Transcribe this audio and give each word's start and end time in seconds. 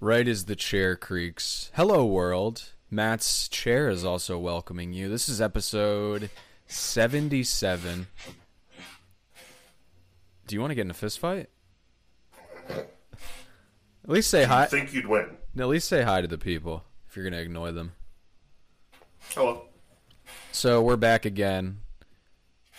Right 0.00 0.26
as 0.26 0.46
the 0.46 0.56
chair 0.56 0.96
creaks. 0.96 1.70
Hello, 1.74 2.04
world. 2.04 2.72
Matt's 2.90 3.48
chair 3.48 3.88
is 3.88 4.04
also 4.04 4.38
welcoming 4.38 4.92
you. 4.92 5.08
This 5.08 5.28
is 5.28 5.40
episode 5.40 6.30
77. 6.66 8.08
Do 10.46 10.54
you 10.54 10.60
want 10.60 10.72
to 10.72 10.74
get 10.74 10.82
in 10.82 10.90
a 10.90 10.94
fist 10.94 11.20
fight? 11.20 11.48
At 12.68 12.88
least 14.06 14.30
say 14.30 14.44
hi. 14.44 14.64
I 14.64 14.66
think 14.66 14.92
you'd 14.92 15.06
win. 15.06 15.36
At 15.56 15.68
least 15.68 15.88
say 15.88 16.02
hi 16.02 16.20
to 16.20 16.28
the 16.28 16.38
people 16.38 16.84
if 17.08 17.16
you're 17.16 17.24
going 17.24 17.32
to 17.32 17.40
ignore 17.40 17.70
them. 17.70 17.92
Hello. 19.30 19.66
So 20.50 20.82
we're 20.82 20.96
back 20.96 21.24
again. 21.24 21.78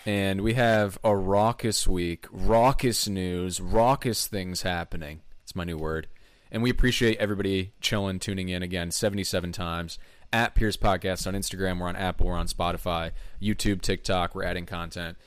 And 0.06 0.42
we 0.42 0.54
have 0.54 1.00
a 1.04 1.16
raucous 1.16 1.88
week, 1.88 2.28
raucous 2.30 3.08
news, 3.08 3.60
raucous 3.60 4.28
things 4.28 4.62
happening. 4.62 5.22
It's 5.44 5.56
my 5.56 5.64
new 5.64 5.78
word. 5.78 6.08
And 6.56 6.64
we 6.64 6.70
appreciate 6.70 7.18
everybody 7.18 7.74
chilling, 7.82 8.18
tuning 8.18 8.48
in 8.48 8.64
again 8.64 8.90
77 8.90 9.52
times 9.52 10.00
at 10.32 10.56
Pierce 10.56 10.78
Podcast 10.78 11.28
on 11.28 11.34
Instagram. 11.34 11.82
We're 11.82 11.90
on 11.90 11.98
Apple, 11.98 12.28
we're 12.28 12.38
on 12.38 12.48
Spotify, 12.48 13.12
YouTube, 13.42 13.82
TikTok. 13.82 14.34
We're 14.34 14.46
adding 14.46 14.66
content. 14.66 15.18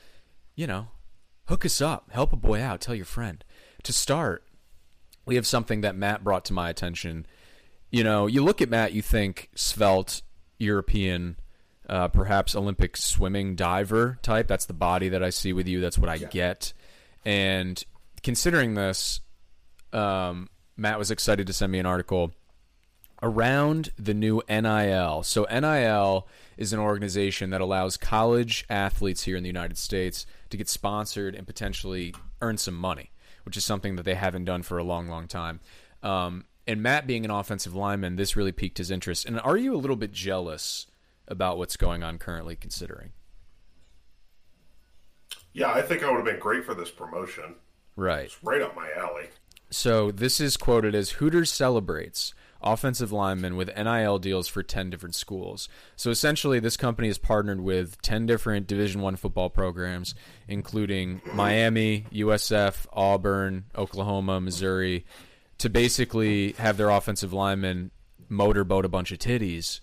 You 0.55 0.65
know, 0.65 0.87
hook 1.45 1.65
us 1.65 1.81
up, 1.81 2.09
help 2.09 2.33
a 2.33 2.35
boy 2.35 2.63
out, 2.63 2.81
tell 2.81 2.95
your 2.95 3.05
friend. 3.05 3.45
To 3.83 3.93
start, 3.93 4.43
we 5.27 5.35
have 5.35 5.45
something 5.45 5.81
that 5.81 5.95
Matt 5.95 6.23
brought 6.23 6.45
to 6.45 6.53
my 6.53 6.67
attention. 6.67 7.27
You 7.91 8.03
know, 8.03 8.25
you 8.25 8.43
look 8.43 8.59
at 8.59 8.69
Matt, 8.69 8.93
you 8.93 9.03
think 9.03 9.51
svelte, 9.53 10.23
European, 10.57 11.37
uh, 11.87 12.07
perhaps 12.07 12.55
Olympic 12.55 12.97
swimming 12.97 13.55
diver 13.55 14.17
type. 14.23 14.47
That's 14.47 14.65
the 14.65 14.73
body 14.73 15.09
that 15.09 15.23
I 15.23 15.29
see 15.29 15.53
with 15.53 15.67
you. 15.67 15.79
That's 15.79 15.99
what 15.99 16.09
I 16.09 16.17
get. 16.17 16.73
And 17.23 17.83
considering 18.23 18.73
this, 18.73 19.21
um, 19.93 20.49
Matt 20.79 20.97
was 20.97 21.11
excited 21.11 21.45
to 21.47 21.53
send 21.53 21.71
me 21.71 21.79
an 21.79 21.85
article 21.85 22.31
around 23.21 23.89
the 23.97 24.13
new 24.13 24.41
NIL. 24.49 25.23
So, 25.23 25.45
NIL 25.51 26.27
is 26.57 26.73
an 26.73 26.79
organization 26.79 27.49
that 27.49 27.61
allows 27.61 27.97
college 27.97 28.65
athletes 28.69 29.23
here 29.23 29.35
in 29.35 29.43
the 29.43 29.49
United 29.49 29.77
States 29.77 30.25
to 30.49 30.57
get 30.57 30.69
sponsored 30.69 31.35
and 31.35 31.45
potentially 31.45 32.15
earn 32.41 32.57
some 32.57 32.75
money, 32.75 33.11
which 33.43 33.57
is 33.57 33.65
something 33.65 33.95
that 33.97 34.03
they 34.03 34.15
haven't 34.15 34.45
done 34.45 34.63
for 34.63 34.77
a 34.77 34.83
long, 34.83 35.07
long 35.07 35.27
time. 35.27 35.59
Um, 36.01 36.45
and 36.65 36.81
Matt, 36.81 37.07
being 37.07 37.25
an 37.25 37.31
offensive 37.31 37.75
lineman, 37.75 38.15
this 38.15 38.35
really 38.35 38.51
piqued 38.51 38.77
his 38.77 38.91
interest. 38.91 39.25
And 39.25 39.39
are 39.41 39.57
you 39.57 39.75
a 39.75 39.77
little 39.77 39.95
bit 39.95 40.11
jealous 40.11 40.87
about 41.27 41.57
what's 41.57 41.75
going 41.75 42.03
on 42.03 42.17
currently, 42.17 42.55
considering? 42.55 43.11
Yeah, 45.51 45.71
I 45.71 45.81
think 45.81 46.03
I 46.03 46.09
would 46.09 46.17
have 46.17 46.25
been 46.25 46.39
great 46.39 46.63
for 46.63 46.73
this 46.73 46.91
promotion. 46.91 47.55
Right. 47.95 48.25
It's 48.25 48.43
right 48.43 48.61
up 48.61 48.75
my 48.75 48.89
alley. 48.95 49.29
So 49.69 50.11
this 50.11 50.39
is 50.39 50.57
quoted 50.57 50.95
as 50.95 51.11
Hooters 51.11 51.51
celebrates 51.51 52.33
offensive 52.61 53.11
linemen 53.11 53.55
with 53.55 53.75
NIL 53.75 54.19
deals 54.19 54.47
for 54.47 54.61
10 54.63 54.89
different 54.89 55.15
schools. 55.15 55.69
So 55.95 56.09
essentially 56.09 56.59
this 56.59 56.75
company 56.75 57.07
is 57.07 57.17
partnered 57.17 57.61
with 57.61 58.01
10 58.01 58.25
different 58.25 58.67
Division 58.67 59.01
1 59.01 59.15
football 59.15 59.49
programs 59.49 60.13
including 60.47 61.21
Miami, 61.33 62.05
USF, 62.11 62.85
Auburn, 62.91 63.65
Oklahoma, 63.75 64.41
Missouri 64.41 65.05
to 65.59 65.69
basically 65.69 66.53
have 66.53 66.77
their 66.77 66.89
offensive 66.89 67.33
linemen 67.33 67.91
motorboat 68.27 68.85
a 68.85 68.89
bunch 68.89 69.11
of 69.11 69.19
titties. 69.19 69.81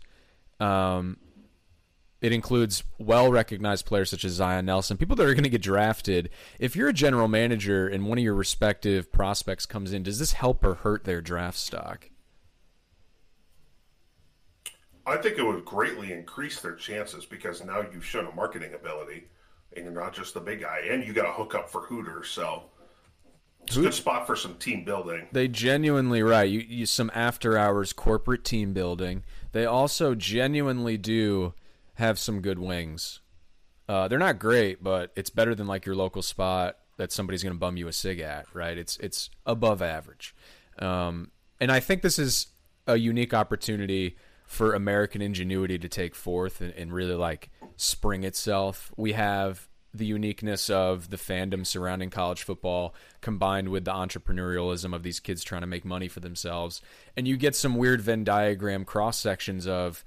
Um, 0.61 1.19
it 2.27 2.33
includes 2.33 2.83
well 2.99 3.31
recognized 3.31 3.87
players 3.87 4.11
such 4.11 4.25
as 4.25 4.33
Zion 4.33 4.67
Nelson, 4.67 4.97
people 4.97 5.15
that 5.15 5.27
are 5.27 5.33
going 5.33 5.45
to 5.45 5.49
get 5.49 5.63
drafted. 5.63 6.29
If 6.59 6.75
you're 6.75 6.89
a 6.89 6.93
general 6.93 7.29
manager 7.29 7.87
and 7.87 8.07
one 8.07 8.19
of 8.19 8.25
your 8.25 8.35
respective 8.35 9.13
prospects 9.13 9.65
comes 9.65 9.93
in, 9.93 10.03
does 10.03 10.19
this 10.19 10.33
help 10.33 10.65
or 10.65 10.75
hurt 10.75 11.05
their 11.05 11.21
draft 11.21 11.57
stock? 11.57 12.11
I 15.07 15.17
think 15.19 15.39
it 15.39 15.45
would 15.45 15.65
greatly 15.65 16.13
increase 16.13 16.61
their 16.61 16.75
chances 16.75 17.25
because 17.25 17.65
now 17.65 17.87
you've 17.93 18.05
shown 18.05 18.27
a 18.27 18.35
marketing 18.35 18.75
ability 18.75 19.29
and 19.77 19.85
you're 19.85 19.95
not 19.95 20.13
just 20.13 20.35
the 20.35 20.41
big 20.41 20.63
guy 20.63 20.81
and 20.91 21.07
you 21.07 21.13
got 21.13 21.27
a 21.27 21.33
hookup 21.33 21.71
for 21.71 21.83
Hooters. 21.83 22.29
So 22.29 22.65
it's 23.63 23.77
a 23.77 23.83
good 23.83 23.95
spot 23.95 24.27
for 24.27 24.35
some 24.35 24.57
team 24.57 24.85
building. 24.85 25.29
They 25.31 25.47
genuinely 25.47 26.25
right. 26.25 26.51
You, 26.51 26.59
you 26.59 26.87
some 26.87 27.13
after 27.15 27.57
hours 27.57 27.93
corporate 27.93 28.43
team 28.43 28.73
building. 28.73 29.23
They 29.53 29.65
also 29.65 30.17
genuinely 30.17 30.99
do 30.99 31.55
have 31.97 32.19
some 32.19 32.41
good 32.41 32.59
wings. 32.59 33.21
Uh, 33.89 34.09
they're 34.09 34.19
not 34.19 34.39
great, 34.39 34.83
but 34.83 35.13
it's 35.17 35.31
better 35.31 35.55
than 35.55 35.67
like 35.67 35.87
your 35.87 35.95
local 35.95 36.23
spot 36.23 36.79
that 36.97 37.13
somebody's 37.13 37.43
going 37.43 37.55
to 37.55 37.59
bum 37.59 37.77
you 37.77 37.89
a 37.89 37.93
cig 37.93 38.21
at, 38.21 38.47
right? 38.55 38.77
It's 38.77 38.97
it's 38.99 39.31
above 39.45 39.83
average, 39.83 40.35
um, 40.79 41.31
and 41.61 41.71
I 41.71 41.81
think 41.81 42.03
this 42.03 42.19
is 42.19 42.49
a 42.87 42.97
unique 42.97 43.35
opportunity 43.35 44.17
for 44.47 44.75
American 44.75 45.21
ingenuity 45.21 45.79
to 45.79 45.89
take 45.89 46.15
forth 46.15 46.61
and, 46.61 46.73
and 46.75 46.93
really 46.93 47.15
like 47.15 47.51
spring 47.77 48.23
itself. 48.23 48.93
We 48.97 49.13
have 49.13 49.69
the 49.93 50.07
uniqueness 50.07 50.69
of 50.71 51.11
the 51.11 51.17
fandom 51.17 51.67
surrounding 51.67 52.11
college 52.11 52.43
football 52.43 52.95
combined 53.21 53.69
with 53.71 53.85
the 53.85 53.93
entrepreneurialism 53.93 54.95
of 54.95 55.03
these 55.03 55.21
kids 55.21 55.43
trying 55.43 55.63
to 55.63 55.67
make 55.67 55.85
money 55.85 56.09
for 56.09 56.21
themselves, 56.21 56.83
and 57.17 57.27
you 57.29 57.37
get 57.37 57.55
some 57.55 57.77
weird 57.77 58.01
Venn 58.01 58.25
diagram 58.25 58.85
cross 58.85 59.19
sections 59.19 59.67
of 59.67 60.05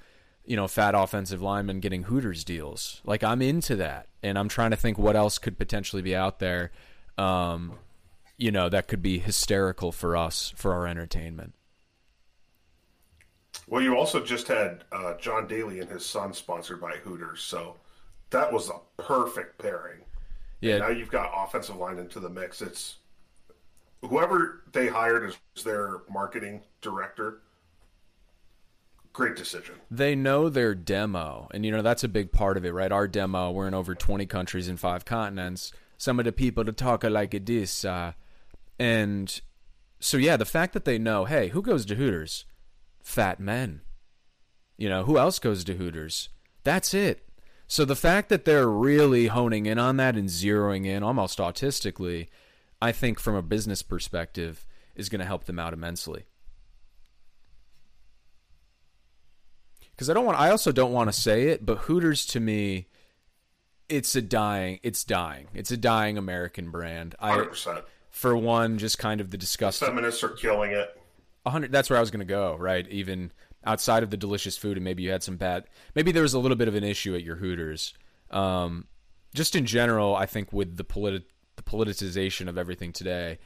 you 0.50 0.56
know, 0.56 0.68
fat 0.68 0.96
offensive 0.96 1.44
linemen 1.44 1.80
getting 1.80 2.04
Hooters 2.04 2.44
deals. 2.44 3.02
Like 3.06 3.24
I'm 3.24 3.40
into 3.40 3.76
that, 3.76 4.08
and 4.24 4.38
I'm 4.38 4.50
trying 4.50 4.72
to 4.72 4.76
think 4.76 4.98
what 4.98 5.16
else 5.16 5.38
could 5.38 5.60
potentially 5.60 6.02
be 6.02 6.16
out 6.16 6.40
there. 6.40 6.72
Um, 7.20 7.74
you 8.36 8.50
know, 8.50 8.68
that 8.68 8.88
could 8.88 9.04
be 9.04 9.20
hysterical 9.20 9.92
for 9.92 10.18
us 10.18 10.52
for 10.56 10.74
our 10.74 10.88
entertainment. 10.88 11.54
Well, 13.68 13.84
you 13.84 13.96
also 13.96 14.26
just 14.26 14.48
had 14.48 14.86
uh, 14.92 15.14
John 15.18 15.46
Daly 15.48 15.82
and 15.82 15.90
his 15.90 16.04
son 16.04 16.34
sponsored 16.34 16.82
by 16.82 16.94
Hooters, 16.94 17.42
so 17.42 17.76
that 18.32 18.52
was 18.52 18.72
a 18.72 19.02
perfect 19.04 19.60
pairing. 19.60 20.00
Yeah. 20.62 20.78
And 20.78 20.84
now 20.84 20.90
you've 20.90 21.12
got 21.12 21.32
offensive 21.32 21.76
line 21.76 22.00
into 22.00 22.20
the 22.20 22.30
mix. 22.30 22.64
It's 22.64 22.96
whoever 24.02 24.64
they 24.72 24.88
hired 24.88 25.30
as 25.30 25.64
their 25.64 26.00
marketing 26.10 26.62
director 26.82 27.42
great 29.14 29.36
decision. 29.36 29.76
They 29.90 30.16
know 30.16 30.50
their 30.50 30.76
demo, 30.76 31.48
and 31.54 31.66
you 31.66 31.72
know 31.72 31.82
that's 31.82 32.04
a 32.04 32.10
big 32.10 32.32
part 32.32 32.58
of 32.58 32.66
it, 32.66 32.74
right? 32.74 32.92
Our 32.92 33.08
demo, 33.08 33.52
we're 33.52 33.68
in 33.68 33.74
over 33.74 33.96
twenty 33.96 34.26
countries 34.26 34.68
in 34.68 34.78
five 34.78 35.06
continents. 35.06 35.72
Some 35.98 36.20
of 36.20 36.26
the 36.26 36.32
people 36.32 36.64
to 36.66 36.72
talk 36.72 37.04
like 37.04 37.46
this, 37.46 37.84
uh, 37.84 38.14
and 38.78 39.42
so 40.00 40.18
yeah, 40.18 40.38
the 40.38 40.46
fact 40.46 40.74
that 40.74 40.86
they 40.86 40.98
know, 40.98 41.26
hey, 41.26 41.50
who 41.50 41.62
goes 41.62 41.86
to 41.88 41.96
Hooters? 41.96 42.46
Fat 43.02 43.40
men. 43.40 43.82
You 44.78 44.90
know 44.90 45.04
who 45.04 45.18
else 45.18 45.40
goes 45.40 45.64
to 45.66 45.74
Hooters? 45.74 46.30
That's 46.64 46.94
it. 46.94 47.26
So 47.68 47.86
the 47.86 47.96
fact 47.96 48.30
that 48.30 48.46
they're 48.46 48.68
really 48.68 49.28
honing 49.28 49.68
in 49.68 49.78
on 49.78 49.98
that 49.98 50.16
and 50.16 50.28
zeroing 50.28 50.88
in 50.88 51.04
almost 51.04 51.38
autistically, 51.38 52.28
I 52.82 52.92
think 52.92 53.20
from 53.20 53.36
a 53.36 53.44
business 53.44 53.84
perspective, 53.84 54.66
is 54.96 55.08
going 55.08 55.20
to 55.20 55.26
help 55.26 55.46
them 55.46 55.60
out 55.60 55.74
immensely. 55.74 56.26
Because 60.00 60.10
I 60.10 60.14
don't 60.14 60.24
want. 60.26 60.40
I 60.40 60.50
also 60.50 60.72
don't 60.72 60.94
want 60.94 61.10
to 61.10 61.20
say 61.20 61.50
it, 61.50 61.66
but 61.66 61.80
Hooters 61.80 62.26
to 62.28 62.40
me, 62.40 62.88
it's 63.90 64.16
a 64.16 64.22
dying. 64.22 64.80
It's 64.82 65.04
dying. 65.04 65.48
It's 65.54 65.72
a 65.72 65.78
dying 65.78 66.18
American 66.18 66.72
brand. 66.72 67.16
Hundred 67.20 67.44
I, 67.44 67.48
percent. 67.48 67.80
for 68.10 68.38
one, 68.38 68.78
just 68.78 68.98
kind 68.98 69.20
of 69.20 69.30
the 69.30 69.38
disgust. 69.38 69.82
Feminists 69.82 70.24
are 70.24 70.30
killing 70.30 70.72
it. 70.72 70.98
hundred. 71.46 71.74
That's 71.74 71.90
where 71.90 71.98
I 71.98 72.00
was 72.00 72.12
going 72.12 72.26
to 72.26 72.34
go. 72.34 72.56
Right, 72.56 72.88
even 72.88 73.34
outside 73.66 74.02
of 74.04 74.10
the 74.10 74.16
delicious 74.16 74.56
food, 74.56 74.78
and 74.78 74.86
maybe 74.86 75.04
you 75.04 75.12
had 75.12 75.22
some 75.22 75.36
bad. 75.36 75.66
Maybe 75.96 76.14
there 76.14 76.24
was 76.24 76.34
a 76.34 76.40
little 76.40 76.56
bit 76.56 76.70
of 76.70 76.76
an 76.76 76.86
issue 76.86 77.14
at 77.14 77.24
your 77.24 77.36
Hooters. 77.36 77.94
Um, 78.32 78.88
just 79.34 79.54
in 79.54 79.66
general, 79.66 80.16
I 80.16 80.28
think 80.28 80.54
with 80.54 80.78
the 80.78 80.86
politi- 80.86 81.26
the 81.58 81.64
politicization 81.64 82.48
of 82.48 82.58
everything 82.58 82.94
today, 82.94 83.40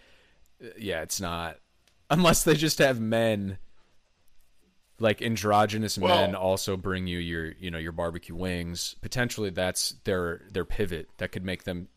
uh, 0.64 0.68
yeah, 0.78 1.02
it's 1.02 1.20
not. 1.20 1.58
Unless 2.12 2.44
they 2.44 2.54
just 2.54 2.78
have 2.78 3.00
men 3.00 3.58
like 5.04 5.22
androgynous 5.22 5.98
Well- 5.98 6.16
men 6.26 6.34
also 6.36 6.76
bring 6.78 7.06
you 7.06 7.20
your 7.20 7.52
you 7.60 7.70
know 7.70 7.78
your 7.78 7.92
barbecue 7.92 8.34
wings 8.36 8.96
potentially 9.02 9.50
that's 9.52 9.92
their 10.06 10.42
their 10.52 10.66
pivot 10.66 11.10
that 11.18 11.32
could 11.32 11.44
make 11.46 11.64
them 11.66 11.90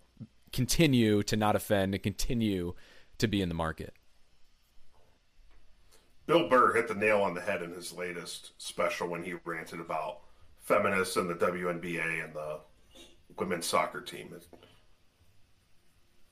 continue 0.53 1.23
to 1.23 1.37
not 1.37 1.57
offend 1.57 1.95
and 1.95 2.03
continue 2.03 2.75
to 3.19 3.27
be 3.29 3.41
in 3.41 3.49
the 3.49 3.55
market 3.55 3.95
Bill 6.27 6.49
Burr 6.49 6.75
hit 6.75 6.89
the 6.89 6.95
nail 6.95 7.23
on 7.23 7.35
the 7.35 7.41
head 7.41 7.63
in 7.63 7.71
his 7.73 7.93
latest 7.93 8.51
special 8.59 9.07
when 9.09 9.23
he 9.23 9.35
ranted 9.45 9.79
about 9.81 10.23
feminists 10.61 11.17
and 11.17 11.31
the 11.31 11.35
WNBA 11.35 12.25
and 12.25 12.35
the 12.35 12.59
women's 13.39 13.67
soccer 13.67 14.01
team. 14.01 14.35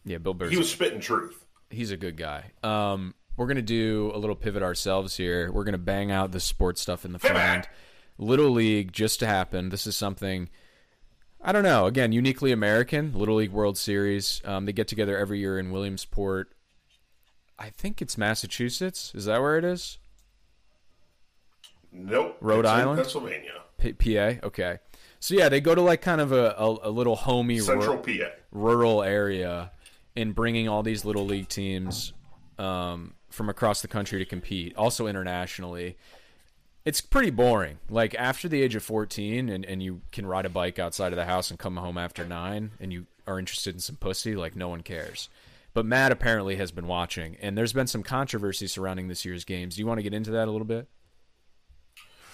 yeah 0.05 0.19
bill 0.19 0.35
burr 0.35 0.49
He 0.51 0.57
was 0.57 0.71
spitting 0.71 1.01
truth. 1.01 1.45
he's 1.71 1.91
a 1.93 1.97
good 1.97 2.17
guy 2.17 2.51
um 2.65 3.15
we're 3.37 3.47
gonna 3.47 3.63
do 3.63 4.11
a 4.15 4.19
little 4.19 4.37
pivot 4.37 4.63
ourselves 4.63 5.17
here 5.17 5.51
we're 5.53 5.65
gonna 5.65 5.79
bang 5.79 6.11
out 6.11 6.33
the 6.33 6.41
sports 6.41 6.81
stuff 6.81 7.05
in 7.05 7.13
the 7.13 7.19
front 7.19 7.37
end 7.39 7.69
little 8.19 8.51
league 8.51 8.93
just 8.93 9.21
happened 9.21 9.71
this 9.73 9.87
is 9.87 9.97
something 9.97 10.49
I 11.47 11.53
don't 11.53 11.63
know. 11.63 11.85
Again, 11.85 12.11
uniquely 12.13 12.53
American. 12.53 13.13
Little 13.13 13.35
League 13.35 13.51
World 13.51 13.77
Series. 13.77 14.41
Um, 14.47 14.65
they 14.65 14.73
get 14.73 14.89
together 14.89 15.19
every 15.19 15.41
year 15.41 15.59
in 15.59 15.71
Williamsport. 15.71 16.51
I 17.59 17.69
think 17.69 18.01
it's 18.01 18.17
Massachusetts. 18.17 19.13
Is 19.15 19.27
that 19.27 19.43
where 19.43 19.59
it 19.59 19.65
is? 19.65 19.99
Nope. 21.93 22.39
Rhode 22.41 22.65
Island? 22.65 22.97
Pennsylvania, 22.99 23.63
P- 23.77 23.93
PA. 23.93 24.47
Okay. 24.47 24.79
So 25.21 25.35
yeah, 25.35 25.51
they 25.51 25.61
go 25.61 25.75
to 25.75 25.83
like 25.83 26.01
kind 26.01 26.23
of 26.23 26.33
a, 26.33 26.55
a, 26.59 26.89
a 26.89 26.91
little 26.91 27.15
homey 27.15 27.59
Central 27.59 27.97
rur- 27.97 28.03
PA. 28.03 28.31
rural 28.51 29.03
area 29.03 29.71
and 30.17 30.35
bringing 30.35 30.67
all 30.69 30.83
these 30.83 31.05
little 31.05 31.27
league 31.27 31.49
teams 31.49 32.15
um, 32.59 33.13
from 33.35 33.49
across 33.49 33.83
the 33.83 33.89
country 33.89 34.19
to 34.19 34.25
compete, 34.25 34.75
also 34.77 35.07
internationally. 35.07 35.97
It's 36.85 37.01
pretty 37.01 37.31
boring. 37.31 37.79
Like 37.89 38.15
after 38.15 38.49
the 38.49 38.63
age 38.63 38.75
of 38.75 38.83
14 38.83 39.49
and, 39.49 39.65
and 39.65 39.83
you 39.83 40.03
can 40.13 40.27
ride 40.27 40.47
a 40.47 40.51
bike 40.51 40.79
outside 40.79 41.13
of 41.13 41.17
the 41.17 41.25
house 41.25 41.51
and 41.51 41.59
come 41.59 41.77
home 41.77 41.99
after 41.99 42.25
9 42.25 42.73
and 42.79 42.93
you 42.93 43.07
are 43.27 43.39
interested 43.39 43.75
in 43.75 43.81
some 43.81 43.97
pussy, 43.97 44.37
like 44.37 44.55
no 44.55 44.69
one 44.69 44.83
cares. 44.83 45.29
But 45.73 45.87
Matt 45.87 46.13
apparently 46.13 46.57
has 46.57 46.71
been 46.71 46.87
watching 46.87 47.37
and 47.41 47.57
there's 47.57 47.73
been 47.73 47.87
some 47.87 48.03
controversy 48.03 48.67
surrounding 48.67 49.09
this 49.09 49.25
year's 49.25 49.45
games. 49.45 49.77
Do 49.77 49.81
you 49.81 49.87
want 49.87 49.99
to 49.99 50.03
get 50.03 50.15
into 50.15 50.31
that 50.33 50.47
a 50.47 50.51
little 50.51 50.67
bit? 50.67 50.87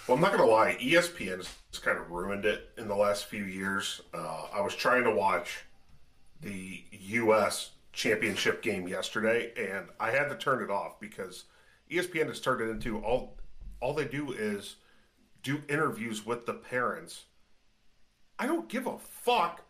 Well, 0.07 0.17
I'm 0.17 0.23
not 0.23 0.33
going 0.33 0.45
to 0.45 0.53
lie. 0.53 0.77
ESPN 0.81 1.37
has 1.37 1.79
kind 1.79 1.97
of 1.97 2.11
ruined 2.11 2.45
it 2.45 2.71
in 2.77 2.89
the 2.89 2.97
last 2.97 3.27
few 3.27 3.45
years. 3.45 4.01
Uh, 4.13 4.47
I 4.53 4.61
was 4.61 4.75
trying 4.75 5.05
to 5.05 5.11
watch 5.13 5.65
the 6.41 6.83
U.S. 6.91 7.71
championship 7.93 8.63
game 8.63 8.87
yesterday, 8.89 9.53
and 9.57 9.87
I 9.99 10.11
had 10.11 10.29
to 10.29 10.37
turn 10.37 10.63
it 10.63 10.71
off 10.71 11.01
because 11.01 11.45
ESPN 11.91 12.27
has 12.29 12.41
turned 12.41 12.61
it 12.61 12.71
into 12.71 12.99
all. 12.99 13.37
All 13.81 13.95
they 13.95 14.05
do 14.05 14.33
is 14.33 14.77
do 15.43 15.63
interviews 15.69 16.27
with 16.27 16.45
the 16.47 16.53
parents. 16.55 17.25
I 18.39 18.47
don't 18.47 18.69
give 18.69 18.87
a 18.87 18.99
fuck 18.99 19.63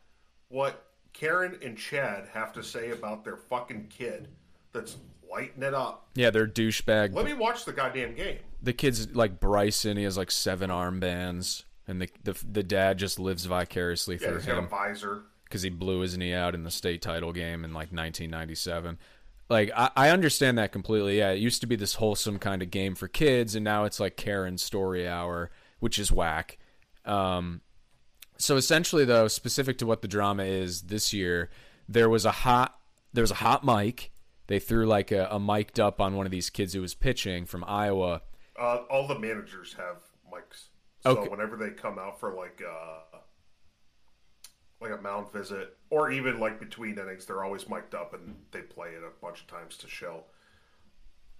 what 0.49 0.87
Karen 1.13 1.59
and 1.63 1.77
Chad 1.77 2.29
have 2.33 2.53
to 2.55 2.63
say 2.63 2.91
about 2.91 3.25
their 3.25 3.37
fucking 3.37 3.87
kid 3.89 4.29
that's 4.73 4.97
lighting 5.31 5.63
it 5.63 5.75
up. 5.75 6.09
Yeah, 6.15 6.31
they're 6.31 6.47
douchebag 6.49 7.15
Let 7.15 7.25
me 7.25 7.35
watch 7.35 7.65
the 7.65 7.73
goddamn 7.73 8.15
game. 8.15 8.39
the 8.63 8.73
kid's 8.73 9.15
like 9.15 9.39
Bryson. 9.41 9.97
He 9.97 10.03
has 10.05 10.17
like 10.17 10.31
seven 10.33 10.71
armbands, 10.71 11.65
and 11.87 12.03
the 12.03 12.09
the, 12.25 12.37
the 12.51 12.63
dad 12.65 12.99
just 12.99 13.19
lives 13.21 13.45
vicariously 13.45 14.17
Yeah, 14.21 14.29
through 14.29 14.37
he's 14.39 14.47
got 14.47 14.59
a 14.59 14.67
visor. 14.67 15.23
Because 15.51 15.63
he 15.63 15.69
blew 15.71 16.01
his 16.01 16.17
knee 16.17 16.33
out 16.33 16.55
in 16.55 16.63
the 16.63 16.71
state 16.71 17.03
title 17.03 17.33
game 17.33 17.65
in 17.65 17.73
like 17.73 17.93
1997. 17.93 18.97
Like 19.49 19.71
I, 19.77 19.91
I 19.97 20.09
understand 20.11 20.57
that 20.59 20.71
completely. 20.73 21.19
Yeah, 21.19 21.31
it 21.33 21.41
used 21.41 21.61
to 21.63 21.67
be 21.67 21.75
this 21.77 21.95
wholesome 21.97 22.39
kind 22.39 22.63
of 22.63 22.71
game 22.71 22.95
for 22.95 23.09
kids, 23.09 23.55
and 23.57 23.65
now 23.65 23.85
it's 23.85 23.99
like 23.99 24.17
Karen's 24.17 24.63
story 24.63 25.09
hour, 25.09 25.51
which 25.81 25.99
is 25.99 26.13
whack. 26.13 26.57
Um, 27.05 27.61
so 28.39 28.57
essentially, 28.57 29.05
though, 29.05 29.27
specific 29.29 29.77
to 29.79 29.87
what 29.87 30.03
the 30.03 30.09
drama 30.09 30.45
is 30.45 30.83
this 30.83 31.13
year, 31.13 31.51
there 31.89 32.09
was 32.09 32.25
a 32.25 32.31
hot 32.31 32.79
there 33.13 33.23
was 33.23 33.33
a 33.33 33.35
hot 33.37 33.65
mic. 33.65 34.13
They 34.47 34.61
threw 34.61 34.87
like 34.87 35.11
a, 35.11 35.27
a 35.31 35.41
mic'd 35.41 35.81
up 35.81 36.01
on 36.01 36.15
one 36.17 36.27
of 36.27 36.33
these 36.33 36.49
kids 36.49 36.73
who 36.75 36.81
was 36.81 36.95
pitching 36.95 37.45
from 37.45 37.65
Iowa. 37.67 38.23
Uh, 38.59 38.79
all 38.91 39.07
the 39.09 39.19
managers 39.19 39.75
have 39.75 39.97
mics, 40.33 40.69
so 41.03 41.11
Okay. 41.19 41.29
whenever 41.29 41.57
they 41.57 41.71
come 41.71 41.99
out 41.99 42.21
for 42.21 42.35
like 42.35 42.61
uh, 42.65 43.10
like 44.81 44.93
a 44.93 45.03
mound 45.03 45.31
visit, 45.33 45.77
or 45.91 46.11
even 46.11 46.41
like 46.41 46.59
between 46.59 46.99
innings, 46.99 47.27
they're 47.27 47.45
always 47.45 47.69
mic'd 47.69 47.95
up 47.95 48.15
and 48.15 48.37
they 48.51 48.61
play 48.63 48.91
it 48.91 49.03
a 49.03 49.11
bunch 49.25 49.41
of 49.43 49.47
times 49.47 49.77
to 49.79 49.89
show 49.89 50.25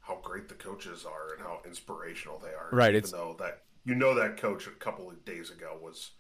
how 0.01 0.19
great 0.23 0.49
the 0.49 0.55
coaches 0.55 1.05
are 1.05 1.35
and 1.35 1.43
how 1.43 1.61
inspirational 1.67 2.39
they 2.39 2.49
are. 2.51 2.69
Right, 2.73 2.91
Even 2.91 2.99
it's- 2.99 3.13
though 3.13 3.37
that 3.39 3.63
you 3.85 3.95
know 3.95 4.15
that 4.15 4.37
coach 4.37 4.67
a 4.67 4.71
couple 4.71 5.09
of 5.09 5.25
days 5.25 5.51
ago 5.51 5.79
was 5.83 6.11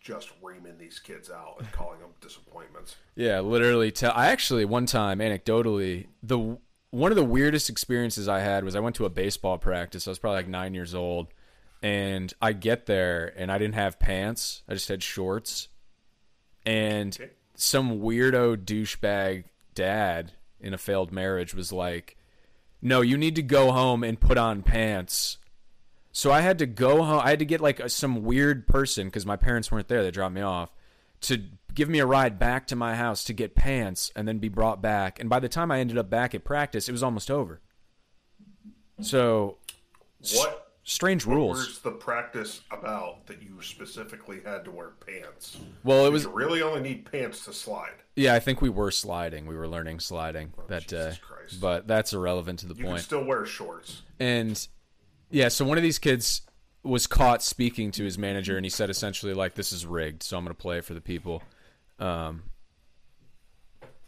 just 0.00 0.30
reaming 0.42 0.76
these 0.78 0.98
kids 0.98 1.30
out 1.30 1.56
and 1.58 1.70
calling 1.72 2.00
them 2.00 2.10
disappointments. 2.20 2.96
Yeah, 3.14 3.40
literally. 3.40 3.90
Tell 3.92 4.12
I 4.14 4.26
actually 4.26 4.64
one 4.64 4.84
time, 4.86 5.20
anecdotally, 5.20 6.08
the 6.22 6.58
one 6.90 7.10
of 7.12 7.16
the 7.16 7.24
weirdest 7.24 7.70
experiences 7.70 8.28
I 8.28 8.40
had 8.40 8.64
was 8.64 8.74
I 8.76 8.80
went 8.80 8.96
to 8.96 9.04
a 9.04 9.10
baseball 9.10 9.58
practice. 9.58 10.06
I 10.06 10.10
was 10.10 10.18
probably 10.18 10.38
like 10.38 10.48
nine 10.48 10.74
years 10.74 10.94
old, 10.94 11.28
and 11.82 12.32
I 12.42 12.52
get 12.52 12.86
there 12.86 13.32
and 13.36 13.50
I 13.50 13.58
didn't 13.58 13.74
have 13.76 13.98
pants. 13.98 14.62
I 14.68 14.74
just 14.74 14.88
had 14.88 15.02
shorts, 15.02 15.68
and 16.66 17.16
Okay. 17.20 17.30
some 17.54 18.00
weirdo 18.00 18.56
douchebag 18.64 19.44
dad 19.74 20.32
in 20.60 20.72
a 20.74 20.78
failed 20.78 21.12
marriage 21.12 21.54
was 21.54 21.72
like, 21.72 22.16
"No, 22.80 23.00
you 23.00 23.16
need 23.16 23.34
to 23.36 23.42
go 23.42 23.72
home 23.72 24.02
and 24.04 24.20
put 24.20 24.38
on 24.38 24.62
pants." 24.62 25.38
So 26.12 26.30
I 26.30 26.42
had 26.42 26.58
to 26.60 26.66
go 26.66 27.02
home. 27.02 27.20
I 27.24 27.30
had 27.30 27.40
to 27.40 27.44
get 27.44 27.60
like 27.60 27.80
a, 27.80 27.88
some 27.88 28.22
weird 28.22 28.66
person 28.68 29.08
because 29.08 29.26
my 29.26 29.36
parents 29.36 29.70
weren't 29.72 29.88
there. 29.88 30.02
They 30.02 30.10
dropped 30.12 30.34
me 30.34 30.42
off 30.42 30.72
to 31.22 31.42
give 31.74 31.88
me 31.88 31.98
a 31.98 32.06
ride 32.06 32.38
back 32.38 32.68
to 32.68 32.76
my 32.76 32.94
house 32.94 33.24
to 33.24 33.32
get 33.32 33.56
pants 33.56 34.12
and 34.14 34.28
then 34.28 34.38
be 34.38 34.48
brought 34.48 34.80
back. 34.80 35.18
And 35.18 35.28
by 35.28 35.40
the 35.40 35.48
time 35.48 35.72
I 35.72 35.80
ended 35.80 35.98
up 35.98 36.08
back 36.08 36.32
at 36.34 36.44
practice, 36.44 36.88
it 36.88 36.92
was 36.92 37.02
almost 37.02 37.30
over. 37.32 37.60
So 39.00 39.58
What 40.34 40.63
strange 40.84 41.26
what 41.26 41.34
rules. 41.36 41.66
was 41.66 41.78
the 41.80 41.90
practice 41.90 42.60
about 42.70 43.26
that 43.26 43.42
you 43.42 43.60
specifically 43.62 44.40
had 44.44 44.64
to 44.64 44.70
wear 44.70 44.90
pants? 45.06 45.56
Well, 45.82 46.06
it 46.06 46.12
was 46.12 46.24
You 46.24 46.30
really 46.30 46.62
only 46.62 46.80
need 46.80 47.10
pants 47.10 47.44
to 47.46 47.52
slide. 47.52 47.94
yeah. 48.16 48.34
I 48.34 48.40
think 48.40 48.60
we 48.62 48.68
were 48.68 48.90
sliding. 48.90 49.46
We 49.46 49.56
were 49.56 49.66
learning 49.68 50.00
sliding 50.00 50.52
that 50.68 50.86
day, 50.86 51.12
Oh, 51.14 51.26
Christ. 51.26 51.60
but 51.60 51.86
that's 51.88 52.12
irrelevant 52.12 52.60
to 52.60 52.66
the 52.66 52.74
You 52.74 52.84
point. 52.84 53.00
still 53.00 53.24
wear 53.24 53.44
shorts. 53.46 54.02
And 54.20 54.66
yeah, 55.30 55.48
so 55.48 55.64
one 55.64 55.76
of 55.78 55.82
these 55.82 55.98
kids 55.98 56.42
was 56.82 57.06
caught 57.06 57.42
speaking 57.42 57.90
to 57.92 58.04
his 58.04 58.18
manager, 58.18 58.56
and 58.56 58.64
he 58.66 58.70
said 58.70 58.90
essentially 58.90 59.32
like, 59.32 59.54
"This 59.54 59.72
is 59.72 59.86
rigged, 59.86 60.22
so 60.22 60.36
I'm 60.36 60.44
going 60.44 60.54
to 60.54 60.60
play 60.62 60.80
for 60.82 60.92
the 60.94 61.00
people." 61.00 61.42
Um, 61.98 62.42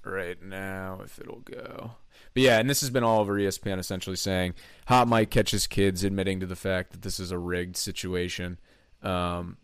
right 0.07 0.41
now, 0.43 1.01
if 1.05 1.19
it'll 1.19 1.41
go, 1.41 1.93
but 2.35 2.43
yeah, 2.43 2.59
and 2.59 2.69
this 2.69 2.81
has 2.81 2.91
been 2.91 3.03
all 3.03 3.21
over 3.21 3.35
ESPN 3.35 3.79
essentially 3.79 4.17
saying 4.17 4.55
Hot 4.89 5.09
Mike 5.09 5.31
catches 5.31 5.67
kids 5.67 6.05
admitting 6.05 6.41
to 6.41 6.47
the 6.47 6.57
fact 6.57 6.93
that 6.93 7.03
this 7.03 7.19
is 7.19 7.31
a 7.31 7.39
rigged 7.39 7.77
situation. 7.77 8.59
Um, 9.03 9.57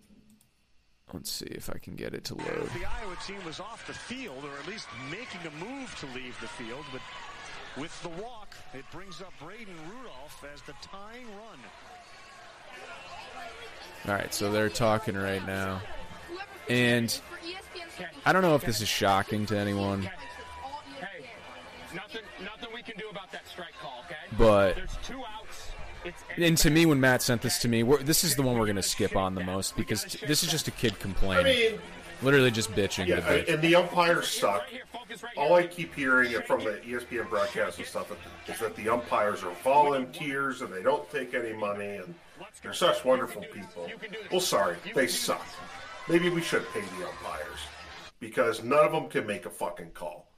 let's 1.12 1.30
see 1.30 1.46
if 1.46 1.68
I 1.68 1.78
can 1.78 1.96
get 1.96 2.14
it 2.14 2.24
to 2.24 2.34
load. 2.34 2.70
The 2.74 2.86
Iowa 2.86 3.16
team 3.26 3.44
was 3.44 3.60
off 3.60 3.86
the 3.86 3.92
field, 3.92 4.44
or 4.44 4.58
at 4.58 4.66
least 4.66 4.86
making 5.10 5.40
a 5.46 5.64
move 5.64 5.94
to 6.00 6.06
leave 6.14 6.38
the 6.40 6.48
field, 6.48 6.84
but 6.92 7.02
with 7.76 8.02
the 8.02 8.08
walk, 8.22 8.54
it 8.74 8.84
brings 8.90 9.20
up 9.20 9.32
Braden 9.40 9.74
Rudolph 9.90 10.44
as 10.52 10.62
the 10.62 10.74
tying 10.82 11.26
run. 11.26 11.58
All 14.06 14.14
right, 14.14 14.32
so 14.32 14.50
they're 14.50 14.68
talking 14.68 15.14
right 15.14 15.46
now, 15.46 15.80
and 16.68 17.20
I 18.24 18.32
don't 18.32 18.42
know 18.42 18.54
if 18.54 18.64
this 18.64 18.80
is 18.80 18.88
shocking 18.88 19.46
to 19.46 19.56
anyone. 19.58 20.08
Hey, 21.92 21.96
nothing, 21.98 22.22
nothing 22.44 22.68
we 22.74 22.82
can 22.82 22.96
do 22.98 23.08
about 23.10 23.30
that 23.32 23.46
strike 23.46 23.74
call, 23.80 24.02
okay? 24.06 24.16
But- 24.38 24.76
there's 24.76 24.96
two 25.04 25.18
outs. 25.18 25.70
It's 26.04 26.24
And 26.36 26.58
to 26.58 26.70
me, 26.70 26.84
when 26.84 26.98
Matt 27.00 27.22
sent 27.22 27.42
this 27.42 27.58
to 27.60 27.68
me, 27.68 27.84
we're, 27.84 28.02
this 28.02 28.24
is 28.24 28.34
the 28.34 28.42
one 28.42 28.58
we're 28.58 28.66
going 28.66 28.74
to 28.74 28.82
skip 28.82 29.14
on 29.14 29.36
the 29.36 29.44
most 29.44 29.76
because 29.76 30.02
t- 30.02 30.26
this 30.26 30.42
is 30.42 30.50
just 30.50 30.66
a 30.66 30.72
kid 30.72 30.98
complaining. 30.98 31.46
I 31.46 31.50
complaining, 31.52 31.72
mean, 31.72 31.80
literally 32.22 32.50
just 32.50 32.72
bitching. 32.72 33.06
yeah, 33.06 33.20
bitch. 33.20 33.52
and 33.52 33.62
the 33.62 33.76
umpires 33.76 34.26
suck. 34.28 34.62
right 34.62 34.68
here, 34.68 34.82
focus 34.92 35.22
right 35.22 35.36
All. 35.36 35.54
I 35.54 35.64
keep 35.64 35.94
hearing 35.94 36.32
from 36.42 36.64
the 36.64 36.80
ESPN 36.84 37.28
broadcast 37.30 37.78
and 37.78 37.86
stuff 37.86 38.10
is 38.48 38.58
that 38.58 38.74
the 38.74 38.88
umpires 38.88 39.44
are 39.44 39.52
volunteers 39.62 40.62
and 40.62 40.72
they 40.72 40.82
don't 40.82 41.08
take 41.12 41.34
any 41.34 41.52
money 41.52 41.98
and 41.98 42.14
they're 42.64 42.74
such 42.74 43.04
wonderful 43.04 43.42
people. 43.52 43.88
Well, 44.32 44.40
sorry, 44.40 44.76
they 44.96 45.06
suck. 45.06 45.46
Maybe 46.08 46.30
we 46.30 46.42
should 46.42 46.66
pay 46.72 46.80
the 46.80 47.06
umpires 47.06 47.60
because 48.18 48.64
none 48.64 48.84
of 48.84 48.90
them 48.90 49.08
can 49.08 49.24
make 49.24 49.46
a 49.46 49.50
fucking 49.50 49.90
call. 49.92 50.31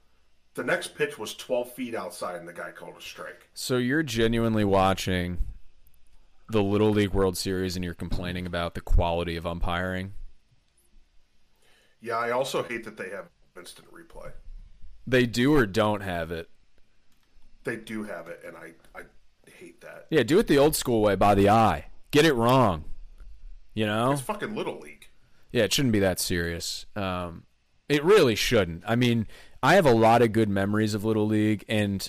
The 0.55 0.63
next 0.63 0.95
pitch 0.95 1.19
was 1.19 1.35
12 1.35 1.73
feet 1.73 1.95
outside 1.95 2.37
and 2.37 2.47
the 2.47 2.53
guy 2.53 2.71
called 2.71 2.95
a 2.97 3.01
strike. 3.01 3.49
So 3.53 3.75
you're 3.77 4.03
genuinely 4.03 4.63
watching 4.63 5.39
the 6.49 6.63
Little 6.63 6.91
League 6.91 7.11
World 7.11 7.37
Series 7.37 7.75
and 7.75 7.83
you're 7.83 7.93
complaining 7.93 8.45
about 8.45 8.73
the 8.73 8.81
quality 8.81 9.35
of 9.35 9.45
umpiring. 9.45 10.13
Yeah, 11.99 12.17
I 12.17 12.31
also 12.31 12.63
hate 12.63 12.85
that 12.85 12.95
they 12.95 13.09
have 13.09 13.27
instant 13.57 13.89
replay. 13.91 14.31
They 15.05 15.25
do 15.25 15.53
or 15.53 15.65
don't 15.65 16.01
have 16.01 16.31
it. 16.31 16.49
They 17.63 17.75
do 17.75 18.03
have 18.03 18.27
it, 18.27 18.41
and 18.45 18.55
I, 18.55 18.73
I 18.97 19.01
hate 19.59 19.81
that. 19.81 20.05
Yeah, 20.09 20.23
do 20.23 20.37
it 20.37 20.47
the 20.47 20.57
old 20.57 20.75
school 20.75 21.01
way 21.01 21.15
by 21.15 21.35
the 21.35 21.49
eye. 21.49 21.87
Get 22.11 22.25
it 22.25 22.33
wrong. 22.33 22.85
You 23.73 23.87
know? 23.87 24.11
It's 24.11 24.21
fucking 24.21 24.55
Little 24.55 24.79
League. 24.79 25.09
Yeah, 25.51 25.63
it 25.63 25.73
shouldn't 25.73 25.93
be 25.93 25.99
that 25.99 26.19
serious. 26.19 26.85
Um, 26.95 27.43
it 27.89 28.03
really 28.03 28.35
shouldn't. 28.35 28.83
I 28.85 28.95
mean, 28.95 29.27
I 29.65 29.73
have 29.75 29.87
a 29.87 29.91
lot 29.93 30.21
of 30.21 30.31
good 30.31 30.47
memories 30.47 30.93
of 30.93 31.03
Little 31.03 31.25
League, 31.25 31.65
and 31.67 32.07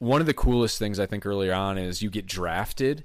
one 0.00 0.20
of 0.20 0.26
the 0.26 0.34
coolest 0.34 0.78
things 0.78 1.00
I 1.00 1.06
think 1.06 1.24
earlier 1.24 1.54
on 1.54 1.78
is 1.78 2.02
you 2.02 2.10
get 2.10 2.26
drafted. 2.26 3.04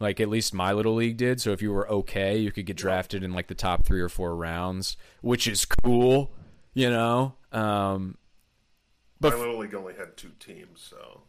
Like 0.00 0.18
at 0.18 0.28
least 0.28 0.52
my 0.52 0.72
little 0.72 0.96
league 0.96 1.18
did. 1.18 1.40
So 1.40 1.52
if 1.52 1.62
you 1.62 1.70
were 1.72 1.88
okay, 1.88 2.36
you 2.36 2.50
could 2.50 2.66
get 2.66 2.76
drafted 2.76 3.22
in 3.22 3.32
like 3.32 3.46
the 3.46 3.54
top 3.54 3.84
three 3.86 4.00
or 4.00 4.08
four 4.08 4.34
rounds, 4.34 4.96
which 5.20 5.46
is 5.46 5.64
cool, 5.64 6.32
you 6.74 6.90
know. 6.90 7.34
Um, 7.52 8.18
My 9.20 9.30
But- 9.30 9.38
Little 9.38 9.58
League 9.58 9.74
only 9.76 9.94
had 9.94 10.16
two 10.16 10.32
teams, 10.40 10.80
so 10.80 11.20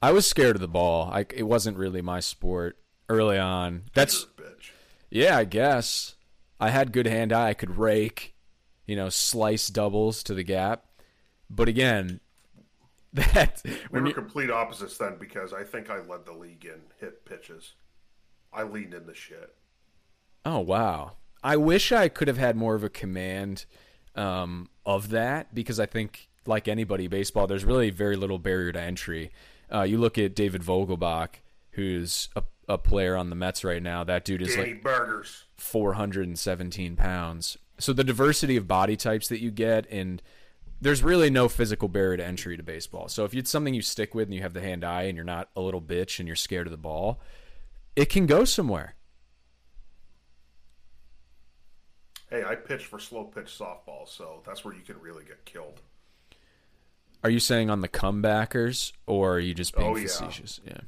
I 0.00 0.12
was 0.12 0.24
scared 0.24 0.54
of 0.54 0.60
the 0.60 0.68
ball. 0.68 1.10
I, 1.12 1.26
it 1.34 1.42
wasn't 1.42 1.76
really 1.76 2.02
my 2.02 2.20
sport 2.20 2.78
early 3.08 3.38
on. 3.38 3.86
That's 3.94 4.24
bitch. 4.24 4.70
Yeah, 5.10 5.36
I 5.38 5.42
guess. 5.44 6.14
I 6.60 6.70
had 6.70 6.92
good 6.92 7.06
hand 7.08 7.32
eye. 7.32 7.48
I 7.48 7.54
could 7.54 7.76
rake, 7.76 8.36
you 8.86 8.94
know, 8.94 9.08
slice 9.08 9.66
doubles 9.66 10.22
to 10.22 10.34
the 10.34 10.44
gap. 10.44 10.84
But 11.54 11.68
again, 11.68 12.20
that 13.12 13.62
We 13.90 14.00
were 14.00 14.06
you, 14.06 14.14
complete 14.14 14.50
opposites 14.50 14.96
then 14.96 15.16
because 15.20 15.52
I 15.52 15.64
think 15.64 15.90
I 15.90 16.00
led 16.00 16.24
the 16.24 16.32
league 16.32 16.64
in 16.64 16.80
hit 16.98 17.24
pitches. 17.26 17.74
I 18.52 18.62
leaned 18.62 18.94
in 18.94 19.06
the 19.06 19.14
shit. 19.14 19.54
Oh 20.44 20.60
wow! 20.60 21.12
I 21.42 21.56
wish 21.56 21.92
I 21.92 22.08
could 22.08 22.28
have 22.28 22.38
had 22.38 22.56
more 22.56 22.74
of 22.74 22.82
a 22.82 22.88
command 22.88 23.66
um, 24.14 24.68
of 24.84 25.10
that 25.10 25.54
because 25.54 25.78
I 25.78 25.86
think, 25.86 26.28
like 26.46 26.68
anybody, 26.68 27.06
baseball, 27.06 27.46
there's 27.46 27.64
really 27.64 27.90
very 27.90 28.16
little 28.16 28.38
barrier 28.38 28.72
to 28.72 28.80
entry. 28.80 29.30
Uh, 29.72 29.82
you 29.82 29.98
look 29.98 30.18
at 30.18 30.34
David 30.34 30.62
Vogelbach, 30.62 31.36
who's 31.72 32.28
a, 32.34 32.42
a 32.68 32.78
player 32.78 33.16
on 33.16 33.30
the 33.30 33.36
Mets 33.36 33.62
right 33.62 33.82
now. 33.82 34.04
That 34.04 34.24
dude 34.24 34.42
is 34.42 34.54
Danny 34.54 34.72
like 34.72 34.82
Burgers. 34.82 35.44
417 35.56 36.96
pounds. 36.96 37.56
So 37.78 37.92
the 37.92 38.04
diversity 38.04 38.56
of 38.56 38.66
body 38.68 38.96
types 38.96 39.28
that 39.28 39.40
you 39.40 39.50
get, 39.50 39.86
and 39.90 40.22
there's 40.82 41.02
really 41.02 41.30
no 41.30 41.48
physical 41.48 41.86
barrier 41.88 42.16
to 42.16 42.24
entry 42.26 42.56
to 42.56 42.62
baseball. 42.62 43.06
So 43.08 43.24
if 43.24 43.32
it's 43.34 43.48
something 43.50 43.72
you 43.72 43.82
stick 43.82 44.14
with 44.16 44.26
and 44.26 44.34
you 44.34 44.42
have 44.42 44.52
the 44.52 44.60
hand 44.60 44.84
eye 44.84 45.04
and 45.04 45.14
you're 45.16 45.24
not 45.24 45.48
a 45.54 45.60
little 45.60 45.80
bitch 45.80 46.18
and 46.18 46.26
you're 46.26 46.34
scared 46.36 46.66
of 46.66 46.72
the 46.72 46.76
ball, 46.76 47.20
it 47.94 48.06
can 48.06 48.26
go 48.26 48.44
somewhere. 48.44 48.96
Hey, 52.30 52.42
I 52.44 52.56
pitched 52.56 52.86
for 52.86 52.98
slow 52.98 53.24
pitch 53.24 53.56
softball, 53.56 54.08
so 54.08 54.42
that's 54.44 54.64
where 54.64 54.74
you 54.74 54.80
can 54.80 54.98
really 55.00 55.24
get 55.24 55.44
killed. 55.44 55.80
Are 57.22 57.30
you 57.30 57.38
saying 57.38 57.70
on 57.70 57.80
the 57.80 57.88
comebackers, 57.88 58.92
or 59.06 59.34
are 59.34 59.38
you 59.38 59.54
just 59.54 59.76
being 59.76 59.86
Oh, 59.92 59.96
yeah. 59.96 60.02
facetious? 60.06 60.60
Yeah. 60.66 60.80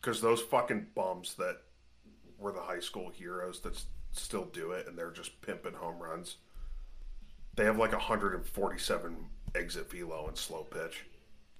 Because 0.00 0.20
those 0.20 0.42
fucking 0.42 0.88
bums 0.94 1.34
that 1.36 1.62
were 2.38 2.52
the 2.52 2.60
high 2.60 2.80
school 2.80 3.08
heroes 3.08 3.60
that 3.60 3.80
still 4.10 4.44
do 4.46 4.72
it 4.72 4.86
and 4.86 4.98
they're 4.98 5.12
just 5.12 5.40
pimping 5.40 5.74
home 5.74 5.98
runs. 5.98 6.36
They 7.54 7.64
have 7.64 7.78
like 7.78 7.92
147 7.92 9.16
exit 9.54 9.90
velo 9.90 10.28
and 10.28 10.36
slow 10.36 10.64
pitch. 10.64 11.04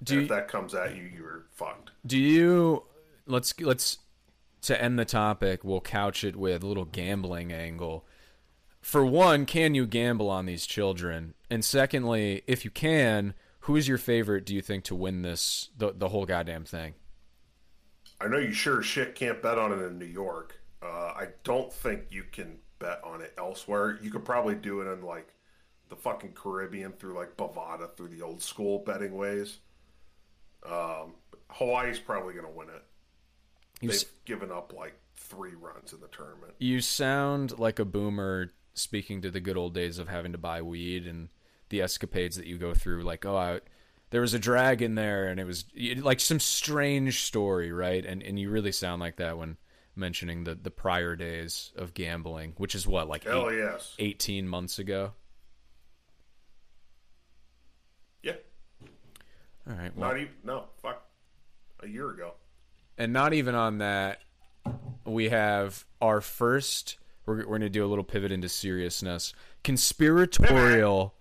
Do 0.03 0.17
you, 0.17 0.21
if 0.23 0.29
that 0.29 0.49
comes 0.49 0.75
at 0.75 0.97
you, 0.97 1.05
you're 1.05 1.47
fucked. 1.53 1.93
do 2.07 2.19
you 2.19 2.85
let's 3.27 3.59
let's 3.61 3.99
to 4.63 4.81
end 4.81 4.99
the 4.99 5.05
topic, 5.05 5.65
we'll 5.65 5.81
couch 5.81 6.25
it 6.25 6.37
with 6.37 6.63
a 6.63 6.67
little 6.67 6.85
gambling 6.85 7.53
angle. 7.53 8.07
For 8.81 9.05
one, 9.05 9.45
can 9.45 9.75
you 9.75 9.87
gamble 9.87 10.31
on 10.31 10.47
these 10.47 10.67
children? 10.67 11.35
And 11.51 11.65
secondly, 11.65 12.43
if 12.47 12.65
you 12.65 12.71
can, 12.71 13.35
who 13.61 13.77
is 13.77 13.87
your 13.87 13.99
favorite? 13.99 14.47
Do 14.47 14.55
you 14.55 14.63
think 14.63 14.85
to 14.85 14.95
win 14.95 15.23
this 15.23 15.71
the 15.77 15.93
the 15.93 16.09
whole 16.09 16.27
goddamn 16.27 16.65
thing? 16.65 16.95
I 18.21 18.29
know 18.29 18.39
you 18.39 18.53
sure 18.53 18.81
as 18.81 18.87
shit 18.87 19.15
can't 19.15 19.43
bet 19.43 19.59
on 19.59 19.73
it 19.73 19.85
in 19.85 19.99
New 19.99 20.07
York. 20.07 20.61
Uh, 20.83 21.13
I 21.17 21.29
don't 21.45 21.73
think 21.73 22.05
you 22.11 22.25
can 22.31 22.59
bet 22.79 23.01
on 23.05 23.21
it 23.21 23.33
elsewhere. 23.37 23.99
You 24.03 24.11
could 24.11 24.25
probably 24.25 24.55
do 24.55 24.81
it 24.81 24.93
in 24.93 25.03
like 25.03 25.33
the 25.89 25.97
fucking 25.97 26.33
Caribbean 26.33 26.93
through 26.93 27.15
like 27.15 27.37
Bovada 27.37 27.95
through 27.97 28.09
the 28.09 28.23
old 28.23 28.43
school 28.43 28.79
betting 28.81 29.15
ways. 29.17 29.59
Um, 30.65 31.15
Hawaii's 31.51 31.99
probably 31.99 32.35
going 32.35 32.47
to 32.47 32.53
win 32.53 32.69
it. 32.69 32.83
You 33.81 33.89
They've 33.89 33.97
s- 33.97 34.05
given 34.25 34.51
up 34.53 34.73
like 34.73 34.95
three 35.17 35.55
runs 35.55 35.93
in 35.93 36.01
the 36.01 36.09
tournament. 36.09 36.53
You 36.59 36.81
sound 36.81 37.59
like 37.59 37.79
a 37.79 37.85
boomer 37.85 38.53
speaking 38.75 39.21
to 39.23 39.31
the 39.31 39.41
good 39.41 39.57
old 39.57 39.75
days 39.75 39.99
of 39.99 40.09
having 40.09 40.33
to 40.33 40.39
buy 40.39 40.63
weed 40.63 41.07
and 41.07 41.29
the 41.69 41.83
escapades 41.83 42.37
that 42.37 42.47
you 42.47 42.59
go 42.59 42.75
through. 42.75 43.03
Like, 43.03 43.27
oh, 43.27 43.37
I, 43.37 43.61
there 44.11 44.21
was 44.21 44.35
a 44.35 44.39
drag 44.39 44.83
in 44.83 44.95
there, 44.95 45.27
and 45.27 45.41
it 45.41 45.45
was 45.45 45.65
like 46.01 46.21
some 46.21 46.39
strange 46.41 47.23
story, 47.25 47.73
right? 47.73 48.05
And 48.05 48.23
and 48.23 48.39
you 48.39 48.51
really 48.51 48.73
sound 48.73 49.01
like 49.01 49.17
that 49.17 49.37
when 49.37 49.57
mentioning 49.97 50.45
the 50.45 50.55
the 50.55 50.71
prior 50.71 51.17
days 51.17 51.73
of 51.77 51.93
gambling, 51.93 52.53
which 52.57 52.75
is 52.75 52.87
what 52.87 53.09
like 53.09 53.27
eight- 53.27 53.59
yes. 53.59 53.95
18 53.99 54.47
months 54.47 54.79
ago. 54.79 55.13
Yeah. 58.23 58.35
All 59.69 59.77
right, 59.77 59.97
well, 59.97 60.11
Not 60.11 60.19
even, 60.19 60.33
no, 60.45 60.65
fuck. 60.83 61.07
A 61.83 61.89
year 61.89 62.11
ago. 62.11 62.35
and 62.99 63.13
not 63.13 63.33
even 63.33 63.55
on 63.55 63.79
that, 63.79 64.21
we 65.05 65.29
have 65.31 65.85
our 66.01 66.21
first. 66.21 66.99
We're, 67.27 67.39
we're 67.39 67.45
going 67.45 67.61
to 67.63 67.69
do 67.71 67.85
a 67.85 67.89
little 67.89 68.05
pivot 68.05 68.31
into 68.33 68.49
seriousness, 68.49 69.33
conspiratorial 69.65 71.15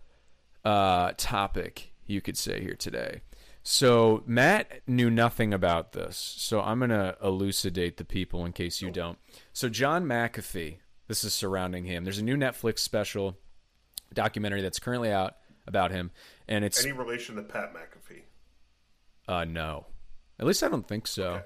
uh, 0.63 1.13
topic, 1.17 1.93
you 2.05 2.21
could 2.21 2.37
say 2.37 2.61
here 2.61 2.75
today. 2.75 3.21
So 3.63 4.23
Matt 4.25 4.81
knew 4.87 5.09
nothing 5.11 5.53
about 5.53 5.91
this, 5.91 6.17
so 6.17 6.61
I'm 6.61 6.79
going 6.79 6.89
to 6.89 7.15
elucidate 7.23 7.97
the 7.97 8.05
people 8.05 8.45
in 8.45 8.53
case 8.53 8.81
you 8.81 8.89
don't. 8.89 9.19
So 9.53 9.69
John 9.69 10.05
McAfee, 10.05 10.77
this 11.07 11.23
is 11.23 11.33
surrounding 11.33 11.85
him. 11.85 12.03
There's 12.03 12.17
a 12.17 12.23
new 12.23 12.35
Netflix 12.37 12.79
special 12.79 13.37
documentary 14.13 14.61
that's 14.61 14.79
currently 14.79 15.11
out 15.11 15.35
about 15.67 15.91
him, 15.91 16.09
and 16.47 16.65
it's 16.65 16.83
Any 16.83 16.91
relation 16.91 17.35
to 17.35 17.43
Pat 17.43 17.71
McAfee? 17.73 17.90
Uh, 19.31 19.45
no. 19.45 19.85
At 20.39 20.45
least 20.45 20.63
I 20.63 20.67
don't 20.67 20.87
think 20.87 21.07
so. 21.07 21.41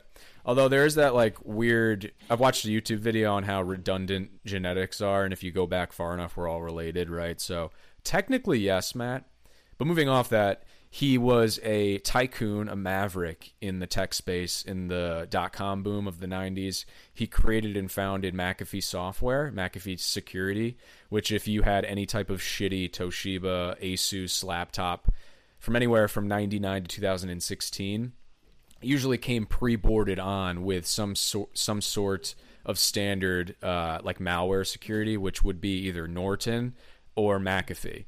Although 0.45 0.69
there 0.69 0.85
is 0.85 0.95
that 0.95 1.13
like 1.13 1.37
weird. 1.43 2.11
I've 2.29 2.39
watched 2.39 2.65
a 2.65 2.69
YouTube 2.69 2.99
video 2.99 3.33
on 3.33 3.43
how 3.43 3.61
redundant 3.61 4.31
genetics 4.45 5.01
are, 5.01 5.23
and 5.23 5.33
if 5.33 5.43
you 5.43 5.51
go 5.51 5.67
back 5.67 5.91
far 5.91 6.13
enough, 6.13 6.35
we're 6.35 6.47
all 6.47 6.61
related, 6.61 7.09
right? 7.09 7.39
So 7.39 7.71
technically, 8.03 8.59
yes, 8.59 8.95
Matt. 8.95 9.25
But 9.77 9.87
moving 9.87 10.07
off 10.07 10.29
that, 10.29 10.63
he 10.89 11.17
was 11.17 11.59
a 11.61 11.97
tycoon, 11.99 12.69
a 12.69 12.75
maverick 12.75 13.53
in 13.59 13.79
the 13.79 13.87
tech 13.87 14.13
space 14.13 14.61
in 14.61 14.87
the 14.87 15.27
dot 15.29 15.51
com 15.51 15.83
boom 15.83 16.07
of 16.07 16.21
the 16.21 16.27
90s. 16.27 16.85
He 17.13 17.27
created 17.27 17.75
and 17.75 17.91
founded 17.91 18.33
McAfee 18.33 18.81
Software, 18.83 19.51
McAfee 19.51 19.99
Security, 19.99 20.77
which, 21.09 21.31
if 21.33 21.47
you 21.49 21.63
had 21.63 21.83
any 21.83 22.05
type 22.05 22.29
of 22.29 22.39
shitty 22.39 22.89
Toshiba, 22.91 23.77
Asus 23.81 24.43
laptop 24.43 25.11
from 25.65 25.75
anywhere 25.75 26.07
from 26.07 26.27
99 26.27 26.83
to 26.83 26.87
2016, 26.87 28.13
usually 28.81 29.17
came 29.17 29.45
pre-boarded 29.47 30.19
on 30.19 30.63
with 30.63 30.85
some 30.85 31.15
sort 31.15 31.57
some 31.57 31.81
sort 31.81 32.35
of 32.65 32.77
standard 32.77 33.55
uh, 33.63 33.99
like 34.03 34.19
malware 34.19 34.65
security, 34.65 35.17
which 35.17 35.43
would 35.43 35.59
be 35.59 35.79
either 35.87 36.07
Norton 36.07 36.75
or 37.15 37.39
McAfee. 37.39 38.05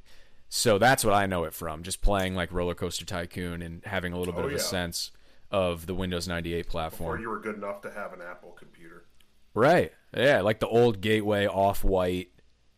So 0.50 0.78
that's 0.78 1.04
what 1.04 1.14
I 1.16 1.26
know 1.26 1.44
it 1.46 1.54
from, 1.54 1.82
just 1.84 2.02
playing 2.02 2.36
like 2.36 2.54
Roller 2.54 2.76
Coaster 2.76 3.06
Tycoon 3.06 3.62
and 3.62 3.84
having 3.86 4.14
a 4.14 4.20
little 4.20 4.34
bit 4.34 4.46
Oh, 4.46 4.48
of 4.48 4.54
a 4.54 4.60
sense 4.60 5.12
of 5.52 5.88
the 5.88 5.96
Windows 5.96 6.28
98 6.28 6.58
Before 6.66 6.72
platform. 6.72 7.22
you 7.22 7.30
were 7.30 7.40
good 7.40 7.56
enough 7.56 7.82
to 7.82 7.92
have 7.92 8.14
an 8.14 8.22
Apple 8.22 8.52
computer. 8.52 9.06
Right. 9.54 9.92
Yeah, 10.16 10.42
like 10.42 10.60
the 10.60 10.68
old 10.68 11.02
Gateway 11.02 11.48
off-white, 11.48 12.30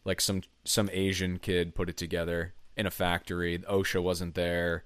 like 0.05 0.21
some 0.21 0.41
some 0.63 0.89
Asian 0.93 1.37
kid 1.37 1.75
put 1.75 1.89
it 1.89 1.97
together 1.97 2.53
in 2.79 2.87
a 2.87 2.91
factory. 2.91 3.59
OSHA 3.59 4.01
wasn't 4.01 4.35
there. 4.35 4.85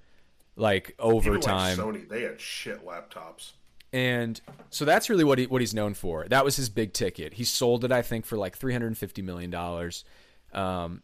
Like 0.56 0.94
overtime. 0.98 1.78
Like 1.78 1.86
Sony, 1.86 2.08
they 2.08 2.22
had 2.22 2.40
shit 2.40 2.84
laptops. 2.84 3.52
And 3.92 4.40
so 4.70 4.84
that's 4.84 5.08
really 5.08 5.22
what 5.22 5.38
he 5.38 5.46
what 5.46 5.62
he's 5.62 5.72
known 5.72 5.94
for. 5.94 6.26
That 6.28 6.44
was 6.44 6.56
his 6.56 6.68
big 6.68 6.92
ticket. 6.92 7.34
He 7.34 7.44
sold 7.44 7.84
it, 7.84 7.92
I 7.92 8.02
think, 8.02 8.26
for 8.26 8.36
like 8.36 8.56
three 8.56 8.72
hundred 8.72 8.88
and 8.88 8.98
fifty 8.98 9.22
million 9.22 9.50
dollars. 9.50 10.04
Um, 10.52 11.02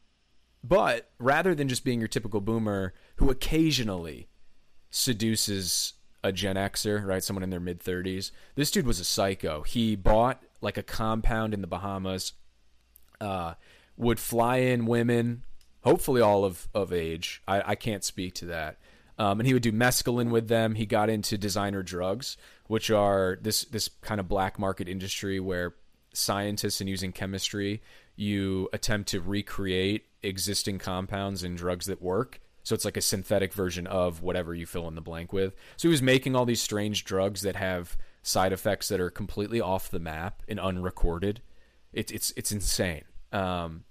but 0.63 1.11
rather 1.19 1.55
than 1.55 1.69
just 1.69 1.85
being 1.85 2.01
your 2.01 2.09
typical 2.09 2.41
boomer 2.41 2.93
who 3.17 3.31
occasionally 3.31 4.29
seduces 4.91 5.95
a 6.23 6.33
Gen 6.33 6.57
Xer, 6.57 7.07
right, 7.07 7.23
someone 7.23 7.45
in 7.45 7.51
their 7.51 7.61
mid 7.61 7.81
thirties, 7.81 8.33
this 8.57 8.73
dude 8.73 8.87
was 8.87 8.99
a 8.99 9.05
psycho. 9.05 9.63
He 9.63 9.95
bought 9.95 10.43
like 10.61 10.77
a 10.77 10.83
compound 10.83 11.55
in 11.55 11.61
the 11.61 11.67
Bahamas, 11.69 12.33
uh, 13.21 13.55
would 13.97 14.19
fly 14.19 14.57
in 14.57 14.87
women, 14.87 15.45
hopefully 15.83 16.21
all 16.21 16.45
of, 16.45 16.69
of 16.75 16.93
age. 16.93 17.43
I, 17.47 17.71
I 17.73 17.75
can't 17.75 18.05
speak 18.05 18.35
to 18.37 18.47
that. 18.47 18.79
Um, 19.19 19.39
and 19.39 19.47
he 19.47 19.53
would 19.53 19.63
do 19.63 19.73
mescaline 19.73 20.31
with 20.31 20.49
them. 20.49 20.75
He 20.77 20.87
got 20.87 21.11
into 21.11 21.37
designer 21.37 21.83
drugs, 21.83 22.39
which 22.69 22.91
are 22.91 23.39
this 23.43 23.65
this 23.65 23.91
kind 24.01 24.19
of 24.19 24.29
black 24.29 24.59
market 24.59 24.89
industry 24.89 25.39
where 25.39 25.75
scientists 26.15 26.81
and 26.81 26.89
using 26.89 27.13
chemistry, 27.13 27.83
you 28.17 28.69
attempt 28.73 29.11
to 29.11 29.21
recreate 29.21 30.07
existing 30.23 30.79
compounds 30.79 31.45
in 31.45 31.55
drugs 31.55 31.87
that 31.87 32.01
work. 32.01 32.41
So 32.63 32.75
it's 32.75 32.85
like 32.85 32.97
a 32.97 33.03
synthetic 33.03 33.53
version 33.53 33.87
of 33.87 34.23
whatever 34.23 34.55
you 34.55 34.67
fill 34.67 34.89
in 34.89 34.95
the 34.95 35.01
blank 35.01 35.33
with. 35.33 35.55
So 35.77 35.89
he 35.89 35.93
was 35.93 36.03
making 36.03 36.37
all 36.37 36.45
these 36.45 36.63
strange 36.63 37.05
drugs 37.05 37.43
that 37.43 37.57
have 37.57 37.97
side 38.23 38.53
effects 38.53 38.89
that 38.89 39.01
are 39.01 39.11
completely 39.11 39.61
off 39.61 39.91
the 39.91 39.99
map 39.99 40.43
and 40.49 40.61
unrecorded. 40.61 41.43
It's 41.93 42.11
it's 42.11 42.33
it's 42.37 42.53
insane. 42.53 43.05
Um, 43.33 43.85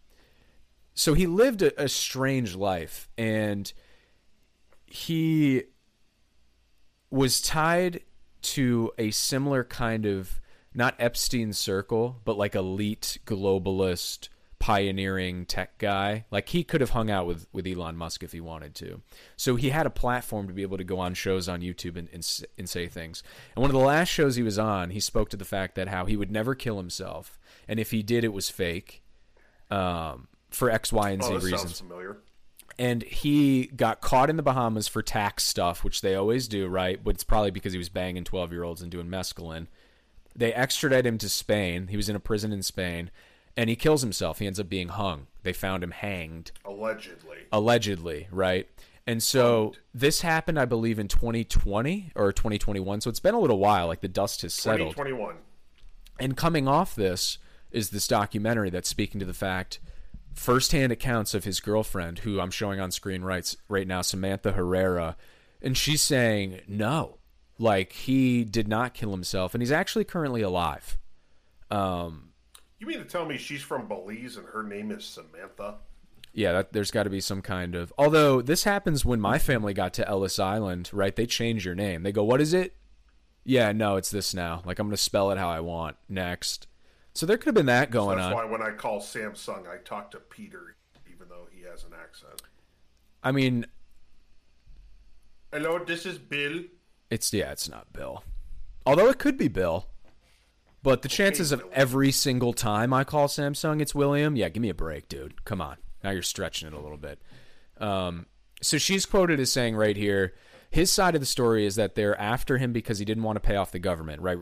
so 0.93 1.13
he 1.13 1.27
lived 1.27 1.61
a, 1.61 1.83
a 1.83 1.87
strange 1.87 2.55
life, 2.55 3.09
and 3.17 3.71
he 4.85 5.63
was 7.11 7.41
tied 7.41 8.01
to 8.41 8.91
a 8.97 9.11
similar 9.11 9.63
kind 9.63 10.05
of 10.05 10.39
not 10.73 10.95
Epstein 10.99 11.53
circle, 11.53 12.21
but 12.25 12.37
like 12.37 12.55
elite 12.55 13.17
globalist 13.25 14.29
pioneering 14.59 15.45
tech 15.45 15.77
guy. 15.77 16.25
Like 16.31 16.49
he 16.49 16.63
could 16.63 16.81
have 16.81 16.91
hung 16.91 17.09
out 17.09 17.25
with 17.25 17.47
with 17.51 17.65
Elon 17.65 17.95
Musk 17.95 18.23
if 18.23 18.33
he 18.33 18.41
wanted 18.41 18.75
to. 18.75 19.01
So 19.35 19.55
he 19.55 19.69
had 19.69 19.85
a 19.85 19.91
platform 19.91 20.47
to 20.47 20.53
be 20.53 20.61
able 20.61 20.77
to 20.77 20.83
go 20.83 20.99
on 20.99 21.13
shows 21.13 21.49
on 21.49 21.61
YouTube 21.61 21.97
and 21.97 22.09
and, 22.13 22.27
and 22.57 22.69
say 22.69 22.87
things. 22.87 23.23
And 23.55 23.61
one 23.61 23.71
of 23.71 23.75
the 23.75 23.85
last 23.85 24.09
shows 24.09 24.35
he 24.35 24.43
was 24.43 24.59
on, 24.59 24.91
he 24.91 24.99
spoke 24.99 25.29
to 25.29 25.37
the 25.37 25.45
fact 25.45 25.75
that 25.75 25.87
how 25.87 26.05
he 26.05 26.17
would 26.17 26.31
never 26.31 26.55
kill 26.55 26.77
himself, 26.77 27.39
and 27.67 27.79
if 27.79 27.91
he 27.91 28.03
did, 28.03 28.23
it 28.23 28.33
was 28.33 28.49
fake. 28.49 29.01
Um, 29.71 30.27
for 30.49 30.69
X, 30.69 30.91
Y, 30.91 31.09
and 31.11 31.21
oh, 31.21 31.25
Z 31.27 31.31
Oh, 31.31 31.35
this 31.35 31.43
reasons 31.43 31.61
sounds 31.61 31.79
familiar. 31.79 32.17
and 32.77 33.03
he 33.03 33.67
got 33.67 34.01
caught 34.01 34.29
in 34.29 34.37
the 34.37 34.43
Bahamas 34.43 34.87
for 34.87 35.01
tax 35.01 35.43
stuff, 35.43 35.83
which 35.83 36.01
they 36.01 36.15
always 36.15 36.47
do, 36.47 36.67
right? 36.67 37.03
But 37.03 37.15
it's 37.15 37.23
probably 37.23 37.51
because 37.51 37.73
he 37.73 37.77
was 37.79 37.89
banging 37.89 38.23
twelve 38.23 38.51
year 38.51 38.63
olds 38.63 38.81
and 38.81 38.91
doing 38.91 39.07
mescaline. 39.07 39.67
They 40.35 40.53
extradite 40.53 41.05
him 41.05 41.17
to 41.19 41.29
Spain. 41.29 41.87
He 41.87 41.97
was 41.97 42.07
in 42.09 42.15
a 42.15 42.19
prison 42.19 42.53
in 42.53 42.61
Spain, 42.63 43.11
and 43.57 43.69
he 43.69 43.75
kills 43.75 44.01
himself. 44.01 44.39
He 44.39 44.47
ends 44.47 44.59
up 44.59 44.69
being 44.69 44.89
hung. 44.89 45.27
They 45.43 45.53
found 45.53 45.83
him 45.83 45.91
hanged, 45.91 46.51
Allegedly. 46.65 47.37
allegedly, 47.51 48.27
right? 48.31 48.67
And 49.07 49.23
so 49.23 49.73
this 49.93 50.21
happened, 50.21 50.59
I 50.59 50.65
believe, 50.65 50.99
in 50.99 51.07
2020 51.07 52.11
or 52.15 52.31
2021. 52.31 53.01
So 53.01 53.09
it's 53.09 53.19
been 53.19 53.33
a 53.33 53.39
little 53.39 53.57
while. 53.57 53.87
Like 53.87 54.01
the 54.01 54.07
dust 54.07 54.43
has 54.43 54.53
settled. 54.53 54.91
2021. 54.91 55.35
And 56.19 56.37
coming 56.37 56.67
off 56.67 56.93
this 56.95 57.37
is 57.71 57.89
this 57.89 58.07
documentary 58.07 58.69
that's 58.69 58.89
speaking 58.89 59.19
to 59.19 59.25
the 59.25 59.33
fact, 59.33 59.79
firsthand 60.33 60.91
accounts 60.91 61.33
of 61.33 61.43
his 61.43 61.59
girlfriend, 61.59 62.19
who 62.19 62.39
I'm 62.39 62.51
showing 62.51 62.79
on 62.79 62.91
screen 62.91 63.21
right 63.23 63.53
right 63.67 63.87
now, 63.87 64.01
Samantha 64.01 64.51
Herrera, 64.53 65.15
and 65.61 65.77
she's 65.77 66.01
saying 66.01 66.61
no, 66.67 67.17
like 67.57 67.91
he 67.93 68.43
did 68.43 68.67
not 68.67 68.93
kill 68.93 69.11
himself, 69.11 69.53
and 69.53 69.61
he's 69.61 69.71
actually 69.71 70.05
currently 70.05 70.41
alive. 70.41 70.97
Um, 71.71 72.29
You 72.79 72.87
mean 72.87 72.99
to 72.99 73.05
tell 73.05 73.25
me 73.25 73.37
she's 73.37 73.61
from 73.61 73.87
Belize 73.87 74.37
and 74.37 74.47
her 74.47 74.63
name 74.63 74.91
is 74.91 75.05
Samantha? 75.05 75.75
yeah, 76.33 76.51
that, 76.53 76.73
there's 76.73 76.91
got 76.91 77.03
to 77.03 77.09
be 77.09 77.21
some 77.21 77.41
kind 77.41 77.75
of. 77.75 77.91
Although 77.97 78.41
this 78.41 78.63
happens 78.63 79.03
when 79.03 79.19
my 79.19 79.39
family 79.39 79.73
got 79.73 79.93
to 79.95 80.07
Ellis 80.07 80.39
Island, 80.39 80.89
right? 80.93 81.15
They 81.15 81.25
change 81.25 81.65
your 81.65 81.75
name. 81.75 82.03
They 82.03 82.11
go, 82.11 82.23
"What 82.23 82.39
is 82.39 82.53
it?" 82.53 82.75
Yeah, 83.43 83.71
no, 83.71 83.95
it's 83.97 84.11
this 84.11 84.33
now. 84.33 84.61
Like 84.65 84.79
I'm 84.79 84.87
going 84.87 84.95
to 84.95 85.01
spell 85.01 85.31
it 85.31 85.37
how 85.37 85.49
I 85.49 85.59
want. 85.59 85.97
Next. 86.07 86.67
So 87.19 87.25
there 87.25 87.35
could 87.35 87.47
have 87.47 87.55
been 87.55 87.65
that 87.65 87.91
going 87.91 88.15
That's 88.15 88.27
on. 88.27 88.31
That's 88.31 88.45
why 88.45 88.49
when 88.49 88.61
I 88.61 88.71
call 88.71 89.01
Samsung, 89.01 89.67
I 89.67 89.79
talk 89.83 90.09
to 90.11 90.19
Peter, 90.19 90.77
even 91.13 91.27
though 91.27 91.49
he 91.51 91.63
has 91.69 91.83
an 91.83 91.89
accent. 92.01 92.41
I 93.21 93.33
mean, 93.33 93.65
Hello, 95.51 95.79
this 95.79 96.05
is 96.05 96.17
Bill. 96.17 96.63
It's 97.09 97.33
yeah, 97.33 97.51
it's 97.51 97.67
not 97.67 97.91
Bill. 97.91 98.23
Although 98.85 99.09
it 99.09 99.19
could 99.19 99.37
be 99.37 99.49
Bill. 99.49 99.87
But 100.81 101.01
the 101.01 101.09
chances 101.09 101.51
of 101.51 101.61
every 101.73 102.13
single 102.13 102.53
time 102.53 102.93
I 102.93 103.03
call 103.03 103.27
Samsung 103.27 103.81
it's 103.81 103.93
William, 103.93 104.37
yeah, 104.37 104.47
give 104.47 104.61
me 104.61 104.69
a 104.69 104.73
break, 104.73 105.09
dude. 105.09 105.43
Come 105.43 105.59
on. 105.59 105.75
Now 106.01 106.11
you're 106.11 106.21
stretching 106.21 106.69
it 106.69 106.73
a 106.73 106.79
little 106.79 106.97
bit. 106.97 107.19
Um, 107.79 108.27
so 108.61 108.77
she's 108.77 109.05
quoted 109.05 109.41
as 109.41 109.51
saying 109.51 109.75
right 109.75 109.97
here, 109.97 110.35
his 110.71 110.89
side 110.89 111.15
of 111.15 111.21
the 111.21 111.27
story 111.27 111.65
is 111.65 111.75
that 111.75 111.95
they're 111.95 112.17
after 112.17 112.57
him 112.57 112.71
because 112.71 112.97
he 112.97 113.03
didn't 113.03 113.23
want 113.23 113.35
to 113.35 113.41
pay 113.41 113.57
off 113.57 113.73
the 113.73 113.79
government, 113.79 114.21
right? 114.21 114.37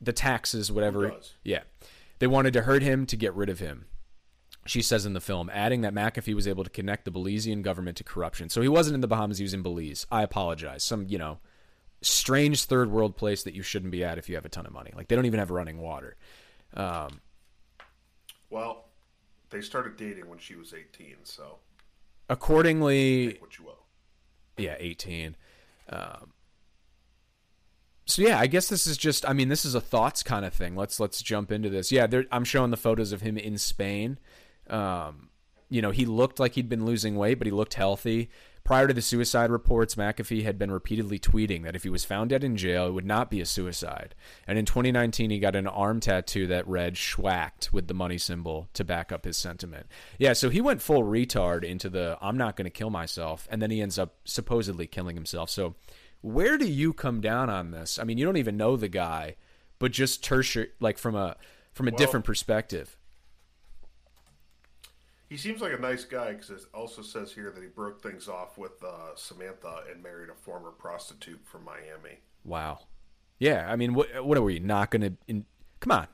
The 0.00 0.12
taxes, 0.12 0.70
whatever. 0.70 1.14
Yeah. 1.44 1.62
They 2.18 2.26
wanted 2.26 2.52
to 2.54 2.62
hurt 2.62 2.82
him 2.82 3.06
to 3.06 3.16
get 3.16 3.34
rid 3.34 3.48
of 3.48 3.58
him 3.58 3.86
she 4.66 4.82
says 4.82 5.06
in 5.06 5.12
the 5.12 5.20
film, 5.20 5.50
adding 5.52 5.80
that 5.82 5.94
McAfee 5.94 6.34
was 6.34 6.46
able 6.46 6.64
to 6.64 6.70
connect 6.70 7.04
the 7.04 7.10
Belizean 7.12 7.62
government 7.62 7.96
to 7.98 8.04
corruption. 8.04 8.48
So 8.48 8.60
he 8.60 8.68
wasn't 8.68 8.94
in 8.94 9.00
the 9.00 9.06
Bahamas, 9.06 9.38
he 9.38 9.44
was 9.44 9.54
in 9.54 9.62
Belize. 9.62 10.06
I 10.10 10.22
apologize. 10.22 10.82
Some, 10.82 11.06
you 11.08 11.18
know, 11.18 11.38
strange 12.02 12.64
third 12.64 12.90
world 12.90 13.16
place 13.16 13.42
that 13.44 13.54
you 13.54 13.62
shouldn't 13.62 13.92
be 13.92 14.04
at 14.04 14.18
if 14.18 14.28
you 14.28 14.34
have 14.34 14.44
a 14.44 14.48
ton 14.48 14.66
of 14.66 14.72
money. 14.72 14.92
Like, 14.94 15.08
they 15.08 15.16
don't 15.16 15.26
even 15.26 15.38
have 15.38 15.50
running 15.50 15.78
water. 15.78 16.16
Um, 16.74 17.20
Well, 18.50 18.86
they 19.50 19.60
started 19.60 19.96
dating 19.96 20.28
when 20.28 20.38
she 20.38 20.56
was 20.56 20.74
18, 20.74 21.16
so 21.24 21.58
accordingly, 22.28 23.36
what 23.40 23.58
you 23.58 23.64
will. 23.64 23.84
yeah, 24.56 24.76
18. 24.78 25.36
Um, 25.88 26.32
so 28.06 28.22
yeah, 28.22 28.38
I 28.38 28.46
guess 28.46 28.68
this 28.68 28.86
is 28.86 28.96
just. 28.96 29.28
I 29.28 29.32
mean, 29.32 29.48
this 29.48 29.64
is 29.64 29.74
a 29.74 29.80
thoughts 29.80 30.22
kind 30.22 30.44
of 30.44 30.54
thing. 30.54 30.76
Let's 30.76 31.00
let's 31.00 31.20
jump 31.20 31.50
into 31.50 31.68
this. 31.68 31.90
Yeah, 31.90 32.06
there, 32.06 32.24
I'm 32.30 32.44
showing 32.44 32.70
the 32.70 32.76
photos 32.76 33.12
of 33.12 33.20
him 33.20 33.36
in 33.36 33.58
Spain. 33.58 34.18
Um, 34.70 35.30
you 35.68 35.82
know, 35.82 35.90
he 35.90 36.06
looked 36.06 36.38
like 36.38 36.54
he'd 36.54 36.68
been 36.68 36.86
losing 36.86 37.16
weight, 37.16 37.38
but 37.38 37.46
he 37.46 37.52
looked 37.52 37.74
healthy. 37.74 38.30
Prior 38.62 38.88
to 38.88 38.94
the 38.94 39.02
suicide 39.02 39.50
reports, 39.50 39.94
McAfee 39.94 40.42
had 40.42 40.58
been 40.58 40.72
repeatedly 40.72 41.20
tweeting 41.20 41.62
that 41.62 41.76
if 41.76 41.84
he 41.84 41.88
was 41.88 42.04
found 42.04 42.30
dead 42.30 42.42
in 42.42 42.56
jail, 42.56 42.88
it 42.88 42.92
would 42.92 43.06
not 43.06 43.30
be 43.30 43.40
a 43.40 43.46
suicide. 43.46 44.14
And 44.44 44.58
in 44.58 44.64
2019, 44.64 45.30
he 45.30 45.38
got 45.38 45.54
an 45.54 45.68
arm 45.68 46.00
tattoo 46.00 46.48
that 46.48 46.66
read 46.66 46.94
"schwacked" 46.94 47.72
with 47.72 47.88
the 47.88 47.94
money 47.94 48.18
symbol 48.18 48.68
to 48.74 48.84
back 48.84 49.12
up 49.12 49.24
his 49.24 49.36
sentiment. 49.36 49.86
Yeah, 50.18 50.32
so 50.32 50.50
he 50.50 50.60
went 50.60 50.82
full 50.82 51.02
retard 51.02 51.64
into 51.64 51.88
the 51.88 52.18
"I'm 52.20 52.36
not 52.36 52.56
going 52.56 52.64
to 52.66 52.70
kill 52.70 52.90
myself," 52.90 53.48
and 53.50 53.60
then 53.60 53.70
he 53.70 53.80
ends 53.80 53.98
up 53.98 54.16
supposedly 54.24 54.86
killing 54.86 55.16
himself. 55.16 55.50
So, 55.50 55.74
where 56.26 56.58
do 56.58 56.66
you 56.66 56.92
come 56.92 57.20
down 57.20 57.48
on 57.48 57.70
this? 57.70 57.98
I 57.98 58.04
mean, 58.04 58.18
you 58.18 58.24
don't 58.24 58.36
even 58.36 58.56
know 58.56 58.76
the 58.76 58.88
guy, 58.88 59.36
but 59.78 59.92
just 59.92 60.24
tertiary, 60.24 60.70
like 60.80 60.98
from 60.98 61.14
a 61.14 61.36
from 61.72 61.86
a 61.86 61.90
Well- 61.92 61.98
different 61.98 62.24
perspective. 62.26 62.96
He 65.28 65.36
seems 65.36 65.60
like 65.60 65.72
a 65.72 65.78
nice 65.78 66.04
guy 66.04 66.32
because 66.34 66.50
it 66.50 66.60
also 66.72 67.02
says 67.02 67.32
here 67.32 67.50
that 67.50 67.60
he 67.60 67.68
broke 67.68 68.00
things 68.00 68.28
off 68.28 68.56
with 68.56 68.82
uh, 68.84 69.14
Samantha 69.16 69.82
and 69.90 70.00
married 70.00 70.28
a 70.30 70.34
former 70.34 70.70
prostitute 70.70 71.40
from 71.44 71.64
Miami. 71.64 72.20
Wow. 72.44 72.80
Yeah, 73.40 73.66
I 73.70 73.74
mean, 73.76 73.92
what 73.94 74.24
what 74.24 74.38
are 74.38 74.42
we 74.42 74.58
not 74.60 74.90
going 74.90 75.02
to? 75.02 75.12
In, 75.28 75.44
come 75.80 75.92
on, 75.92 76.06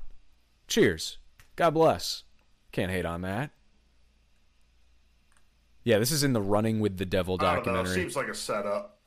cheers. 0.66 1.18
God 1.57 1.70
bless. 1.70 2.25
Can't 2.72 2.90
hate 2.90 3.05
on 3.07 3.20
that. 3.22 3.51
Yeah, 5.85 5.98
this 5.98 6.11
is 6.11 6.22
in 6.25 6.33
the 6.33 6.40
Running 6.40 6.81
with 6.81 6.96
the 6.98 7.05
Devil 7.07 7.37
I 7.40 7.44
don't 7.57 7.66
know. 7.66 7.72
documentary. 7.75 7.94
Seems 8.03 8.16
like 8.16 8.29
a 8.29 8.35
setup. 8.35 8.98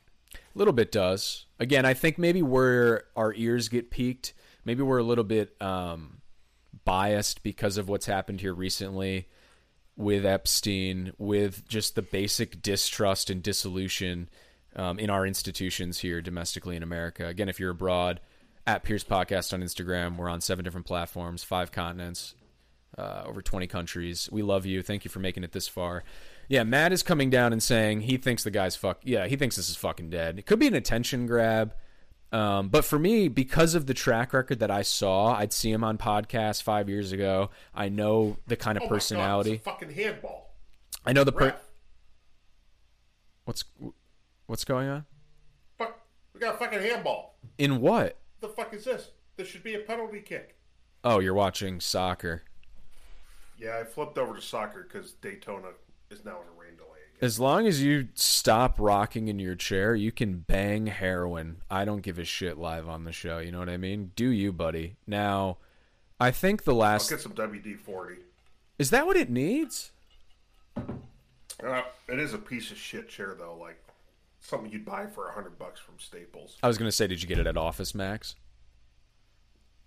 Little 0.56 0.72
bit 0.72 0.90
does. 0.92 1.46
Again, 1.58 1.84
I 1.84 1.94
think 1.94 2.18
maybe 2.18 2.42
where 2.42 3.04
our 3.16 3.34
ears 3.34 3.68
get 3.68 3.90
peaked, 3.90 4.32
maybe 4.64 4.82
we're 4.82 4.98
a 4.98 5.04
little 5.04 5.24
bit 5.24 5.60
um, 5.60 6.22
biased 6.84 7.42
because 7.42 7.76
of 7.76 7.88
what's 7.88 8.06
happened 8.06 8.40
here 8.40 8.54
recently 8.54 9.28
with 9.96 10.26
Epstein, 10.26 11.12
with 11.18 11.66
just 11.68 11.94
the 11.94 12.02
basic 12.02 12.60
distrust 12.62 13.30
and 13.30 13.42
dissolution 13.42 14.28
um, 14.74 14.98
in 14.98 15.08
our 15.08 15.26
institutions 15.26 16.00
here 16.00 16.20
domestically 16.20 16.76
in 16.76 16.82
America. 16.82 17.26
Again, 17.26 17.48
if 17.48 17.58
you're 17.58 17.70
abroad, 17.70 18.20
at 18.66 18.82
Pierce 18.82 19.04
Podcast 19.04 19.52
on 19.52 19.62
Instagram, 19.62 20.16
we're 20.16 20.28
on 20.28 20.40
seven 20.40 20.64
different 20.64 20.86
platforms, 20.86 21.44
five 21.44 21.70
continents, 21.70 22.34
uh, 22.98 23.22
over 23.24 23.40
20 23.40 23.66
countries. 23.68 24.28
We 24.32 24.42
love 24.42 24.66
you. 24.66 24.82
Thank 24.82 25.04
you 25.04 25.10
for 25.10 25.20
making 25.20 25.44
it 25.44 25.52
this 25.52 25.68
far. 25.68 26.02
Yeah, 26.48 26.62
Matt 26.62 26.92
is 26.92 27.02
coming 27.02 27.30
down 27.30 27.52
and 27.52 27.62
saying 27.62 28.02
he 28.02 28.16
thinks 28.16 28.44
the 28.44 28.50
guy's 28.50 28.76
fuck. 28.76 29.00
Yeah, 29.02 29.26
he 29.26 29.36
thinks 29.36 29.56
this 29.56 29.68
is 29.68 29.76
fucking 29.76 30.10
dead. 30.10 30.38
It 30.38 30.46
could 30.46 30.58
be 30.58 30.66
an 30.66 30.74
attention 30.74 31.26
grab. 31.26 31.74
Um, 32.32 32.68
but 32.68 32.84
for 32.84 32.98
me, 32.98 33.28
because 33.28 33.74
of 33.74 33.86
the 33.86 33.94
track 33.94 34.32
record 34.32 34.58
that 34.58 34.70
I 34.70 34.82
saw, 34.82 35.34
I'd 35.36 35.52
see 35.52 35.70
him 35.70 35.84
on 35.84 35.96
podcasts 35.96 36.62
five 36.62 36.88
years 36.88 37.12
ago. 37.12 37.50
I 37.74 37.88
know 37.88 38.36
the 38.46 38.56
kind 38.56 38.76
of 38.76 38.84
Oh 38.84 38.88
personality. 38.88 39.50
My 39.50 39.56
God, 39.56 39.60
it's 39.60 39.66
a 39.66 39.70
fucking 39.70 40.04
handball. 40.04 40.50
I 41.04 41.12
know 41.12 41.24
the 41.24 41.32
per- 41.32 41.46
Ref, 41.46 41.62
what's 43.44 43.64
what's 44.46 44.64
going 44.64 44.88
on 44.88 45.06
fuck, 45.78 46.00
we 46.34 46.40
got 46.40 46.54
a 46.54 46.58
fucking 46.58 46.80
handball. 46.80 47.36
in 47.58 47.80
what? 47.80 48.16
the 48.40 48.48
fuck 48.48 48.74
is 48.74 48.84
this? 48.84 49.10
This 49.36 49.48
should 49.48 49.62
be 49.62 49.74
a 49.74 49.80
penalty 49.80 50.20
kick. 50.20 50.56
Oh, 51.04 51.18
you're 51.20 51.34
watching 51.34 51.80
soccer. 51.80 52.42
Yeah, 53.58 53.78
I 53.78 53.84
flipped 53.84 54.18
over 54.18 54.34
to 54.34 54.42
soccer 54.42 54.82
because 54.90 55.12
Daytona 55.12 55.68
is 56.10 56.24
now 56.24 56.32
in 56.40 56.46
a 56.48 56.60
rain 56.60 56.76
delay. 56.76 56.88
Again. 57.16 57.26
As 57.26 57.40
long 57.40 57.66
as 57.66 57.82
you 57.82 58.08
stop 58.14 58.76
rocking 58.78 59.28
in 59.28 59.38
your 59.38 59.54
chair, 59.54 59.94
you 59.94 60.12
can 60.12 60.38
bang 60.40 60.86
heroin. 60.86 61.58
I 61.70 61.84
don't 61.84 62.02
give 62.02 62.18
a 62.18 62.24
shit 62.24 62.58
live 62.58 62.88
on 62.88 63.04
the 63.04 63.12
show. 63.12 63.38
You 63.38 63.52
know 63.52 63.58
what 63.58 63.68
I 63.68 63.76
mean? 63.76 64.12
Do 64.16 64.28
you, 64.28 64.52
buddy? 64.52 64.96
Now, 65.06 65.58
I 66.20 66.30
think 66.30 66.64
the 66.64 66.72
I'll 66.72 66.78
last 66.78 67.10
get 67.10 67.20
some 67.20 67.32
WD 67.32 67.78
forty. 67.80 68.16
is 68.78 68.90
that 68.90 69.06
what 69.06 69.16
it 69.16 69.30
needs. 69.30 69.92
Uh, 70.76 71.82
it 72.08 72.18
is 72.20 72.34
a 72.34 72.38
piece 72.38 72.70
of 72.70 72.76
shit 72.76 73.08
chair 73.08 73.34
though, 73.38 73.56
like 73.58 73.82
something 74.40 74.70
you'd 74.70 74.84
buy 74.84 75.06
for 75.06 75.28
a 75.28 75.32
hundred 75.32 75.58
bucks 75.58 75.80
from 75.80 75.94
Staples. 75.98 76.56
I 76.62 76.68
was 76.68 76.76
gonna 76.78 76.92
say, 76.92 77.06
did 77.06 77.22
you 77.22 77.28
get 77.28 77.38
it 77.38 77.46
at 77.46 77.56
Office 77.56 77.94
Max? 77.94 78.36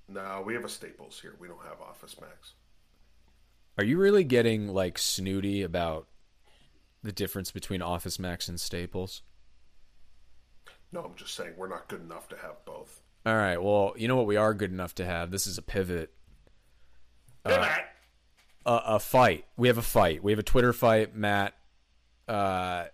No, 0.07 0.41
we 0.43 0.55
have 0.55 0.65
a 0.65 0.69
Staples 0.69 1.19
here. 1.21 1.35
We 1.39 1.47
don't 1.47 1.61
have 1.63 1.79
Office 1.81 2.19
Max. 2.19 2.53
Are 3.79 3.85
you 3.85 3.97
really 3.97 4.25
getting 4.25 4.67
like 4.67 4.97
snooty 4.97 5.61
about 5.61 6.09
the 7.01 7.13
difference 7.13 7.49
between 7.49 7.81
Office 7.81 8.19
Max 8.19 8.49
and 8.49 8.59
Staples? 8.59 9.21
No, 10.91 11.01
I'm 11.01 11.15
just 11.15 11.33
saying 11.33 11.53
we're 11.55 11.69
not 11.69 11.87
good 11.87 12.01
enough 12.01 12.27
to 12.27 12.35
have 12.35 12.65
both. 12.65 12.99
All 13.25 13.37
right. 13.37 13.55
Well, 13.55 13.93
you 13.95 14.09
know 14.09 14.17
what 14.17 14.25
we 14.25 14.35
are 14.35 14.53
good 14.53 14.73
enough 14.73 14.95
to 14.95 15.05
have. 15.05 15.31
This 15.31 15.47
is 15.47 15.57
a 15.57 15.61
pivot. 15.61 16.11
Hey, 17.45 17.55
Matt. 17.55 17.85
a, 18.65 18.81
a 18.85 18.99
fight. 18.99 19.45
We 19.55 19.69
have 19.69 19.77
a 19.77 19.81
fight. 19.81 20.21
We 20.21 20.33
have 20.33 20.39
a 20.39 20.43
Twitter 20.43 20.73
fight, 20.73 21.15
Matt. 21.15 21.53
Uh, 22.27 22.87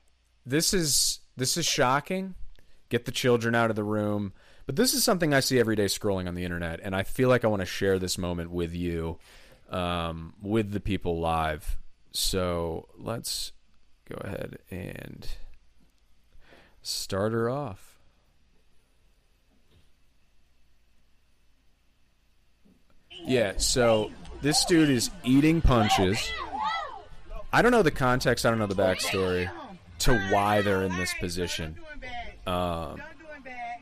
this 0.45 0.71
is 0.71 1.19
this 1.35 1.57
is 1.57 1.65
shocking. 1.65 2.35
Get 2.89 3.05
the 3.05 3.11
children 3.11 3.55
out 3.55 3.71
of 3.71 3.75
the 3.75 3.83
room. 3.83 4.33
But 4.67 4.75
this 4.75 4.93
is 4.93 5.03
something 5.03 5.33
I 5.33 5.39
see 5.39 5.59
every 5.59 5.75
day 5.75 5.85
scrolling 5.85 6.27
on 6.27 6.35
the 6.35 6.43
internet, 6.43 6.79
and 6.83 6.95
I 6.95 7.01
feel 7.01 7.27
like 7.27 7.43
I 7.43 7.47
want 7.47 7.61
to 7.61 7.65
share 7.65 7.97
this 7.97 8.19
moment 8.19 8.51
with 8.51 8.75
you, 8.75 9.17
um, 9.69 10.33
with 10.41 10.71
the 10.71 10.79
people 10.79 11.19
live. 11.19 11.77
So 12.11 12.87
let's 12.97 13.51
go 14.09 14.15
ahead 14.23 14.59
and 14.71 15.27
start 16.81 17.33
her 17.33 17.49
off. 17.49 17.99
Yeah, 23.25 23.53
so 23.57 24.11
this 24.41 24.65
dude 24.65 24.89
is 24.89 25.09
eating 25.23 25.61
punches. 25.61 26.29
I 27.51 27.61
don't 27.61 27.71
know 27.71 27.81
the 27.81 27.91
context, 27.91 28.45
I 28.45 28.49
don't 28.49 28.59
know 28.59 28.67
the 28.67 28.75
backstory 28.75 29.49
to 29.99 30.17
why 30.29 30.61
they're 30.61 30.83
in 30.83 30.95
this 30.97 31.13
position. 31.19 31.77
Um, 32.45 33.01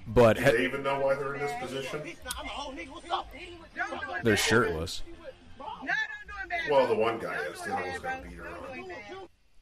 But 0.08 0.38
Do 0.38 0.44
they 0.44 0.64
even 0.66 0.84
know 0.84 1.00
why 1.00 1.16
they're 1.16 1.34
in 1.36 1.42
this 1.42 1.52
position? 1.60 2.02
they're 4.24 4.38
shirtless. 4.38 5.02
Well, 6.70 6.88
the 6.88 6.96
one 6.96 7.20
guy 7.20 7.36
is. 7.52 7.62
The 7.62 7.74
other 7.74 7.86
one's 7.86 8.00
got 8.00 8.20
a 8.20 8.28
beater 8.28 8.48
on. 8.48 8.86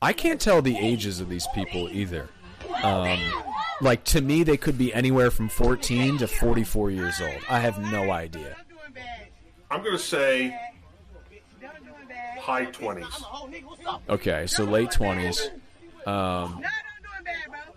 I 0.02 0.14
can't 0.14 0.42
tell 0.42 0.62
the 0.62 0.78
ages 0.78 1.20
of 1.20 1.30
these 1.30 1.48
people 1.54 1.90
either. 1.90 2.28
Um, 2.84 3.20
like 3.82 4.04
to 4.06 4.22
me, 4.22 4.44
they 4.44 4.58
could 4.58 4.78
be 4.78 4.94
anywhere 4.94 5.30
from 5.30 5.50
14 5.50 6.20
to 6.20 6.28
44 6.28 6.92
years 6.92 7.22
old. 7.22 7.38
I 7.50 7.60
have 7.60 7.80
no 7.92 8.12
idea. 8.12 8.56
I'm 9.70 9.82
going 9.82 9.96
to 9.96 10.00
say 10.00 10.58
high 12.40 12.66
20s. 12.66 13.24
Okay, 14.10 14.48
so 14.48 14.64
late 14.64 14.90
20s. 14.90 15.50
Um, 16.08 16.64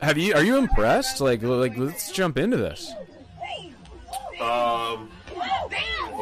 have 0.00 0.16
you? 0.18 0.34
Are 0.34 0.42
you 0.42 0.56
impressed? 0.56 1.20
Like, 1.20 1.42
like 1.42 1.76
let's 1.76 2.10
jump 2.10 2.38
into 2.38 2.56
this. 2.56 2.92
Um, 4.40 5.10
well, 5.36 5.68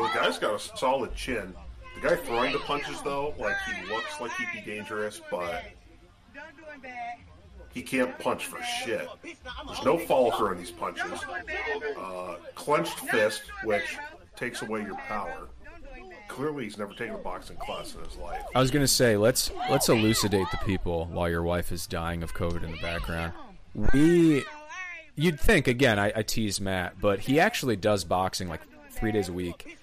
the 0.03 0.11
guy's 0.15 0.39
got 0.39 0.55
a 0.55 0.77
solid 0.77 1.15
chin. 1.15 1.55
Guy 2.03 2.17
throwing 2.17 2.53
the 2.53 2.59
punches, 2.59 3.01
though, 3.03 3.33
like 3.39 3.57
he 3.63 3.89
looks 3.89 4.21
like 4.21 4.33
he'd 4.33 4.65
be 4.65 4.71
dangerous, 4.71 5.21
but 5.31 5.63
he 7.73 7.81
can't 7.81 8.19
punch 8.19 8.47
for 8.47 8.61
shit. 8.63 9.09
There's 9.23 9.85
no 9.85 9.99
follow 9.99 10.33
through 10.33 10.53
in 10.53 10.59
these 10.59 10.73
punches. 10.73 11.21
Uh, 11.97 12.35
clenched 12.57 12.99
fist, 12.99 13.43
which 13.65 13.97
takes 14.35 14.63
away 14.63 14.83
your 14.83 14.97
power. 14.97 15.49
Clearly, 16.29 16.65
he's 16.65 16.77
never 16.77 16.93
taken 16.93 17.15
a 17.15 17.19
boxing 17.19 17.57
class 17.57 17.95
in 17.95 18.05
his 18.05 18.17
life. 18.17 18.43
I 18.55 18.61
was 18.61 18.71
gonna 18.71 18.89
say 18.89 19.17
let's 19.17 19.53
let's 19.71 19.89
elucidate 19.89 20.47
the 20.51 20.59
people 20.65 21.07
while 21.07 21.29
your 21.29 21.43
wife 21.43 21.71
is 21.71 21.87
dying 21.87 22.23
of 22.23 22.35
COVID 22.35 22.65
in 22.65 22.73
the 22.73 22.79
background. 22.79 23.33
We, 23.93 24.45
you'd 25.15 25.39
think 25.39 25.69
again. 25.69 25.99
I, 25.99 26.13
I 26.17 26.23
tease 26.23 26.61
Matt, 26.61 27.01
but 27.01 27.21
he 27.21 27.39
actually 27.39 27.77
does 27.77 28.05
boxing 28.05 28.49
like 28.49 28.63
three 28.91 29.13
days 29.13 29.29
a 29.29 29.33
week, 29.33 29.79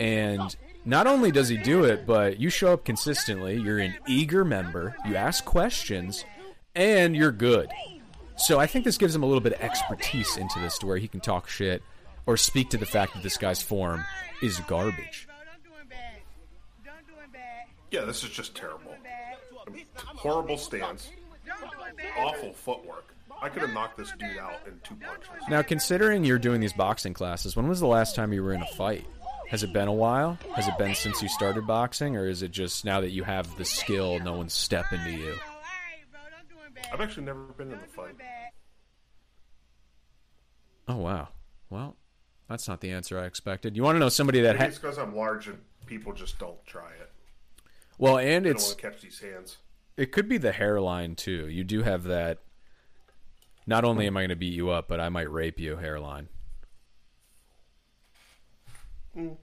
and 0.00 0.56
not 0.88 1.06
only 1.06 1.30
does 1.30 1.50
he 1.50 1.58
do 1.58 1.84
it, 1.84 2.06
but 2.06 2.40
you 2.40 2.48
show 2.48 2.72
up 2.72 2.84
consistently. 2.84 3.60
You're 3.60 3.78
an 3.78 3.94
eager 4.08 4.42
member. 4.42 4.96
You 5.06 5.16
ask 5.16 5.44
questions, 5.44 6.24
and 6.74 7.14
you're 7.14 7.30
good. 7.30 7.70
So 8.38 8.58
I 8.58 8.66
think 8.66 8.86
this 8.86 8.96
gives 8.96 9.14
him 9.14 9.22
a 9.22 9.26
little 9.26 9.42
bit 9.42 9.52
of 9.52 9.60
expertise 9.60 10.38
into 10.38 10.58
this, 10.60 10.78
to 10.78 10.86
where 10.86 10.96
he 10.96 11.06
can 11.06 11.20
talk 11.20 11.46
shit 11.48 11.82
or 12.24 12.38
speak 12.38 12.70
to 12.70 12.78
the 12.78 12.86
fact 12.86 13.12
that 13.12 13.22
this 13.22 13.36
guy's 13.36 13.60
form 13.60 14.02
is 14.40 14.60
garbage. 14.60 15.28
Yeah, 17.90 18.04
this 18.04 18.24
is 18.24 18.30
just 18.30 18.54
terrible. 18.54 18.94
I 19.66 19.70
mean, 19.70 19.84
horrible 19.94 20.56
stance, 20.56 21.10
awful 22.18 22.54
footwork. 22.54 23.14
I 23.42 23.50
could 23.50 23.62
have 23.62 23.72
knocked 23.72 23.98
this 23.98 24.10
dude 24.18 24.38
out 24.38 24.60
in 24.66 24.80
two 24.82 24.94
punches. 24.96 25.28
Now, 25.50 25.62
considering 25.62 26.24
you're 26.24 26.38
doing 26.38 26.60
these 26.60 26.72
boxing 26.72 27.12
classes, 27.12 27.56
when 27.56 27.68
was 27.68 27.78
the 27.78 27.86
last 27.86 28.16
time 28.16 28.32
you 28.32 28.42
were 28.42 28.54
in 28.54 28.62
a 28.62 28.66
fight? 28.68 29.04
Has 29.48 29.62
it 29.62 29.72
been 29.72 29.88
a 29.88 29.92
while? 29.92 30.38
Has 30.54 30.68
it 30.68 30.76
been 30.76 30.94
since 30.94 31.22
you 31.22 31.28
started 31.28 31.66
boxing, 31.66 32.16
or 32.16 32.26
is 32.28 32.42
it 32.42 32.50
just 32.50 32.84
now 32.84 33.00
that 33.00 33.10
you 33.10 33.24
have 33.24 33.56
the 33.56 33.64
skill, 33.64 34.18
no 34.20 34.34
one's 34.36 34.52
stepping 34.52 35.02
to 35.04 35.10
you? 35.10 35.34
I've 36.92 37.00
actually 37.00 37.24
never 37.24 37.40
been 37.56 37.68
in 37.68 37.78
a 37.78 37.86
fight. 37.86 38.14
Oh 40.86 40.96
wow. 40.96 41.28
Well, 41.70 41.96
that's 42.48 42.66
not 42.68 42.80
the 42.80 42.90
answer 42.92 43.18
I 43.18 43.24
expected. 43.26 43.76
You 43.76 43.82
want 43.82 43.96
to 43.96 44.00
know 44.00 44.08
somebody 44.08 44.40
that 44.42 44.54
Maybe 44.54 44.58
ha- 44.64 44.68
it's 44.68 44.78
because 44.78 44.98
I'm 44.98 45.14
large 45.14 45.48
and 45.48 45.58
people 45.86 46.12
just 46.14 46.38
don't 46.38 46.62
try 46.66 46.90
it. 47.00 47.10
well, 47.98 48.18
and 48.18 48.46
They 48.46 48.50
it's 48.50 48.74
catch 48.74 49.00
these 49.02 49.20
hands. 49.20 49.58
it 49.96 50.12
could 50.12 50.28
be 50.28 50.38
the 50.38 50.52
hairline 50.52 51.14
too. 51.14 51.48
You 51.48 51.64
do 51.64 51.82
have 51.82 52.04
that. 52.04 52.38
Not 53.66 53.84
only 53.84 54.06
am 54.06 54.16
I 54.16 54.20
going 54.20 54.30
to 54.30 54.36
beat 54.36 54.54
you 54.54 54.70
up, 54.70 54.88
but 54.88 54.98
I 54.98 55.10
might 55.10 55.30
rape 55.30 55.58
you 55.60 55.76
hairline. 55.76 56.28
And 59.18 59.36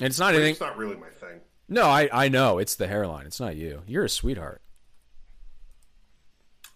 it's 0.00 0.18
not 0.18 0.34
anything. 0.34 0.52
It's 0.52 0.60
not 0.60 0.76
really 0.76 0.96
my 0.96 1.08
thing. 1.08 1.40
No, 1.68 1.84
I 1.84 2.08
I 2.12 2.28
know 2.28 2.58
it's 2.58 2.74
the 2.74 2.88
hairline. 2.88 3.26
It's 3.26 3.40
not 3.40 3.56
you. 3.56 3.82
You're 3.86 4.04
a 4.04 4.08
sweetheart. 4.08 4.60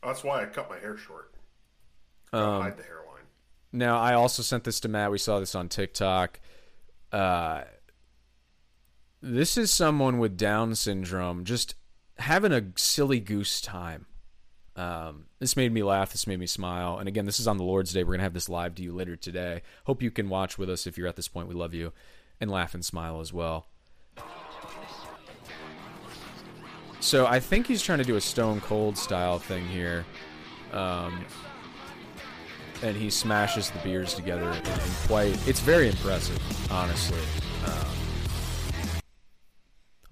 That's 0.02 0.22
why 0.22 0.42
I 0.42 0.46
cut 0.46 0.68
my 0.68 0.78
hair 0.78 0.96
short. 0.96 1.34
Um, 2.32 2.62
hide 2.62 2.76
the 2.76 2.82
hairline. 2.82 3.04
Now, 3.72 3.98
I 3.98 4.14
also 4.14 4.42
sent 4.42 4.64
this 4.64 4.78
to 4.80 4.88
Matt. 4.88 5.10
We 5.10 5.18
saw 5.18 5.40
this 5.40 5.54
on 5.54 5.68
TikTok. 5.68 6.40
Uh, 7.10 7.62
this 9.20 9.56
is 9.56 9.70
someone 9.70 10.18
with 10.18 10.36
Down 10.36 10.74
syndrome 10.74 11.44
just 11.44 11.74
having 12.18 12.52
a 12.52 12.66
silly 12.76 13.18
goose 13.18 13.60
time. 13.60 14.06
Um, 14.76 15.26
this 15.38 15.56
made 15.56 15.72
me 15.72 15.82
laugh. 15.82 16.12
This 16.12 16.26
made 16.26 16.38
me 16.38 16.46
smile. 16.46 16.98
And 16.98 17.08
again, 17.08 17.26
this 17.26 17.38
is 17.38 17.46
on 17.46 17.58
the 17.58 17.64
Lord's 17.64 17.92
Day. 17.92 18.02
We're 18.02 18.12
going 18.12 18.18
to 18.18 18.24
have 18.24 18.34
this 18.34 18.48
live 18.48 18.74
to 18.76 18.82
you 18.82 18.92
later 18.92 19.16
today. 19.16 19.62
Hope 19.84 20.02
you 20.02 20.10
can 20.10 20.28
watch 20.28 20.58
with 20.58 20.68
us 20.68 20.86
if 20.86 20.98
you're 20.98 21.08
at 21.08 21.16
this 21.16 21.28
point. 21.28 21.48
We 21.48 21.54
love 21.54 21.74
you. 21.74 21.92
And 22.40 22.50
laugh 22.50 22.74
and 22.74 22.84
smile 22.84 23.20
as 23.20 23.32
well. 23.32 23.66
So 27.00 27.26
I 27.26 27.38
think 27.38 27.66
he's 27.66 27.82
trying 27.82 27.98
to 27.98 28.04
do 28.04 28.16
a 28.16 28.20
Stone 28.20 28.62
Cold 28.62 28.96
style 28.96 29.38
thing 29.38 29.66
here. 29.66 30.04
Um, 30.72 31.24
and 32.82 32.96
he 32.96 33.10
smashes 33.10 33.70
the 33.70 33.78
beers 33.80 34.14
together 34.14 34.60
quite. 35.06 35.36
It's 35.46 35.60
very 35.60 35.88
impressive, 35.88 36.40
honestly. 36.72 37.20
Um, 37.66 38.03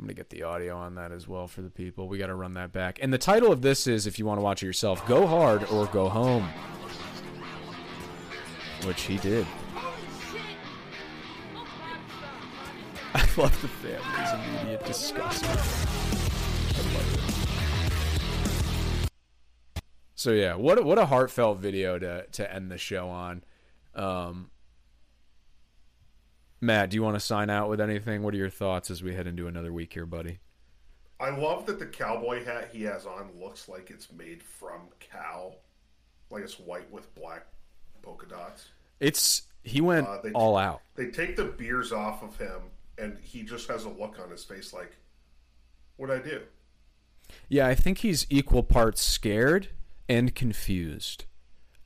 I'm 0.03 0.09
gonna 0.09 0.15
get 0.15 0.31
the 0.31 0.43
audio 0.43 0.77
on 0.77 0.97
that 0.97 1.13
as 1.13 1.29
well 1.29 1.47
for 1.47 1.63
the 1.63 1.71
people. 1.71 2.09
We 2.09 2.19
got 2.19 2.27
to 2.27 2.35
run 2.35 2.55
that 2.55 2.73
back. 2.73 2.99
And 3.01 3.13
the 3.13 3.19
title 3.19 3.53
of 3.53 3.63
this 3.63 3.87
is, 3.87 4.05
if 4.05 4.19
you 4.19 4.27
want 4.27 4.39
to 4.39 4.43
watch 4.43 4.61
it 4.61 4.67
yourself, 4.67 5.07
"Go 5.07 5.29
Hard 5.29 5.63
or 5.71 5.87
Go 5.87 6.09
Home," 6.09 6.43
which 8.85 9.03
he 9.03 9.17
did. 9.19 9.47
I 13.15 13.29
love 13.37 13.63
the 13.63 13.69
family's 13.69 14.59
immediate 14.59 14.85
disgust. 14.85 15.45
So 20.17 20.33
yeah, 20.33 20.57
what 20.57 20.79
a, 20.79 20.83
what 20.83 20.99
a 20.99 21.07
heartfelt 21.07 21.59
video 21.59 21.97
to 22.01 22.27
to 22.27 22.53
end 22.53 22.73
the 22.73 22.79
show 22.79 23.09
on. 23.09 23.45
Um, 23.95 24.51
Matt, 26.63 26.91
do 26.91 26.95
you 26.95 27.03
want 27.03 27.17
to 27.17 27.21
sign 27.21 27.51
out 27.51 27.69
with 27.69 27.81
anything? 27.81 28.23
What 28.23 28.35
are 28.35 28.39
your 28.39 28.49
thoughts 28.49 28.89
as 28.89 29.03
we 29.03 29.15
head 29.15 29.27
into 29.27 29.49
another 29.49 29.73
week 29.73 29.93
here, 29.93 30.07
buddy? 30.07 30.39
I 31.19 31.31
love 31.31 31.67
that 31.67 31.81
the 31.81 31.87
cowboy 31.87 32.45
hat 32.45 32.71
he 32.73 32.85
has 32.85 33.05
on 33.05 33.31
looks 33.37 33.69
like 33.69 33.91
it's 33.91 34.13
made 34.13 34.45
from 34.45 34.83
cow. 35.01 35.55
Like 36.31 36.45
it's 36.45 36.61
white 36.61 36.89
with 36.91 37.13
black 37.17 37.47
polka 38.01 38.27
dots. 38.27 38.69
It's 39.01 39.43
he 39.65 39.81
went 39.81 40.07
Uh, 40.07 40.21
they- 40.23 40.33
all 40.33 40.57
out. 40.57 40.83
They 40.95 41.11
take 41.11 41.35
the 41.35 41.45
beers 41.47 41.91
off 41.93 42.23
of 42.23 42.37
him, 42.39 42.63
and 42.97 43.19
he 43.19 43.43
just 43.43 43.67
has 43.69 43.85
a 43.85 43.89
look 43.89 44.21
on 44.21 44.31
his 44.31 44.45
face 44.45 44.73
like, 44.73 44.97
What'd 45.97 46.25
I 46.25 46.27
do? 46.29 46.43
Yeah, 47.49 47.67
I 47.67 47.75
think 47.75 47.99
he's 47.99 48.25
equal 48.31 48.63
parts 48.63 49.03
scared 49.03 49.69
and 50.09 50.33
confused. 50.35 51.25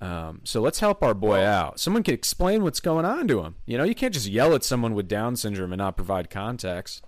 Um, 0.00 0.42
so 0.44 0.60
let's 0.60 0.80
help 0.80 1.02
our 1.02 1.14
boy 1.14 1.40
out. 1.42 1.80
Someone 1.80 2.02
can 2.02 2.12
explain 2.14 2.62
what's 2.62 2.80
going 2.80 3.04
on 3.06 3.26
to 3.28 3.40
him. 3.42 3.56
You 3.64 3.78
know, 3.78 3.84
you 3.84 3.94
can't 3.94 4.12
just 4.12 4.26
yell 4.26 4.54
at 4.54 4.62
someone 4.62 4.94
with 4.94 5.08
Down 5.08 5.36
syndrome 5.36 5.72
and 5.72 5.78
not 5.78 5.96
provide 5.96 6.28
context. 6.28 7.02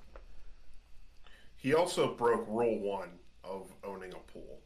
He 1.55 1.75
also 1.75 2.15
broke 2.15 2.47
rule 2.49 2.79
one 2.81 3.11
of 3.45 3.71
owning 3.85 4.13
a 4.15 4.33
pool. 4.33 4.61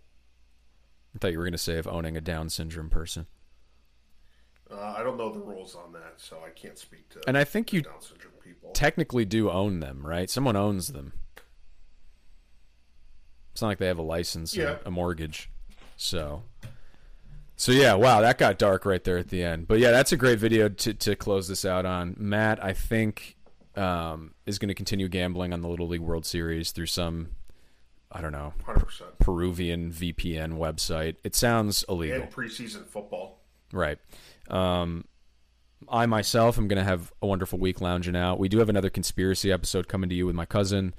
I 1.14 1.18
thought 1.18 1.32
you 1.32 1.38
were 1.38 1.44
going 1.44 1.52
to 1.52 1.58
say 1.58 1.78
of 1.78 1.86
owning 1.88 2.16
a 2.16 2.20
Down 2.20 2.48
syndrome 2.48 2.90
person. 2.90 3.26
Uh, 4.70 4.94
I 4.96 5.02
don't 5.02 5.18
know 5.18 5.32
the 5.32 5.40
rules 5.40 5.74
on 5.74 5.92
that, 5.94 6.14
so 6.16 6.38
I 6.46 6.50
can't 6.50 6.78
speak 6.78 7.08
to 7.10 7.20
And 7.26 7.36
I 7.36 7.44
think 7.44 7.72
you 7.72 7.82
Down 7.82 8.00
syndrome 8.00 8.32
people. 8.42 8.70
technically 8.70 9.24
do 9.24 9.50
own 9.50 9.80
them, 9.80 10.06
right? 10.06 10.30
Someone 10.30 10.56
owns 10.56 10.88
them. 10.92 11.12
It's 13.52 13.60
not 13.60 13.68
like 13.68 13.78
they 13.78 13.86
have 13.88 13.98
a 13.98 14.02
license 14.02 14.56
Yeah. 14.56 14.64
or 14.64 14.80
a 14.86 14.90
mortgage. 14.90 15.50
So 15.96 16.44
So 17.62 17.70
yeah, 17.70 17.94
wow, 17.94 18.22
that 18.22 18.38
got 18.38 18.58
dark 18.58 18.84
right 18.84 19.04
there 19.04 19.18
at 19.18 19.28
the 19.28 19.44
end. 19.44 19.68
But 19.68 19.78
yeah, 19.78 19.92
that's 19.92 20.10
a 20.10 20.16
great 20.16 20.40
video 20.40 20.68
to 20.68 20.94
to 20.94 21.14
close 21.14 21.46
this 21.46 21.64
out 21.64 21.86
on. 21.86 22.16
Matt, 22.18 22.62
I 22.62 22.72
think 22.72 23.36
um, 23.76 24.34
is 24.46 24.58
going 24.58 24.66
to 24.66 24.74
continue 24.74 25.06
gambling 25.06 25.52
on 25.52 25.60
the 25.62 25.68
Little 25.68 25.86
League 25.86 26.00
World 26.00 26.26
Series 26.26 26.72
through 26.72 26.86
some 26.86 27.28
I 28.10 28.20
don't 28.20 28.32
know, 28.32 28.52
100%. 28.66 29.02
Peruvian 29.20 29.92
VPN 29.92 30.58
website. 30.58 31.14
It 31.22 31.36
sounds 31.36 31.84
illegal. 31.88 32.22
And 32.22 32.32
preseason 32.32 32.84
football. 32.84 33.44
Right. 33.72 33.98
Um, 34.50 35.04
I 35.88 36.06
myself 36.06 36.58
am 36.58 36.66
going 36.66 36.78
to 36.78 36.84
have 36.84 37.12
a 37.22 37.28
wonderful 37.28 37.60
week 37.60 37.80
lounging 37.80 38.16
out. 38.16 38.40
We 38.40 38.48
do 38.48 38.58
have 38.58 38.70
another 38.70 38.90
conspiracy 38.90 39.52
episode 39.52 39.86
coming 39.86 40.10
to 40.10 40.16
you 40.16 40.26
with 40.26 40.34
my 40.34 40.46
cousin, 40.46 40.94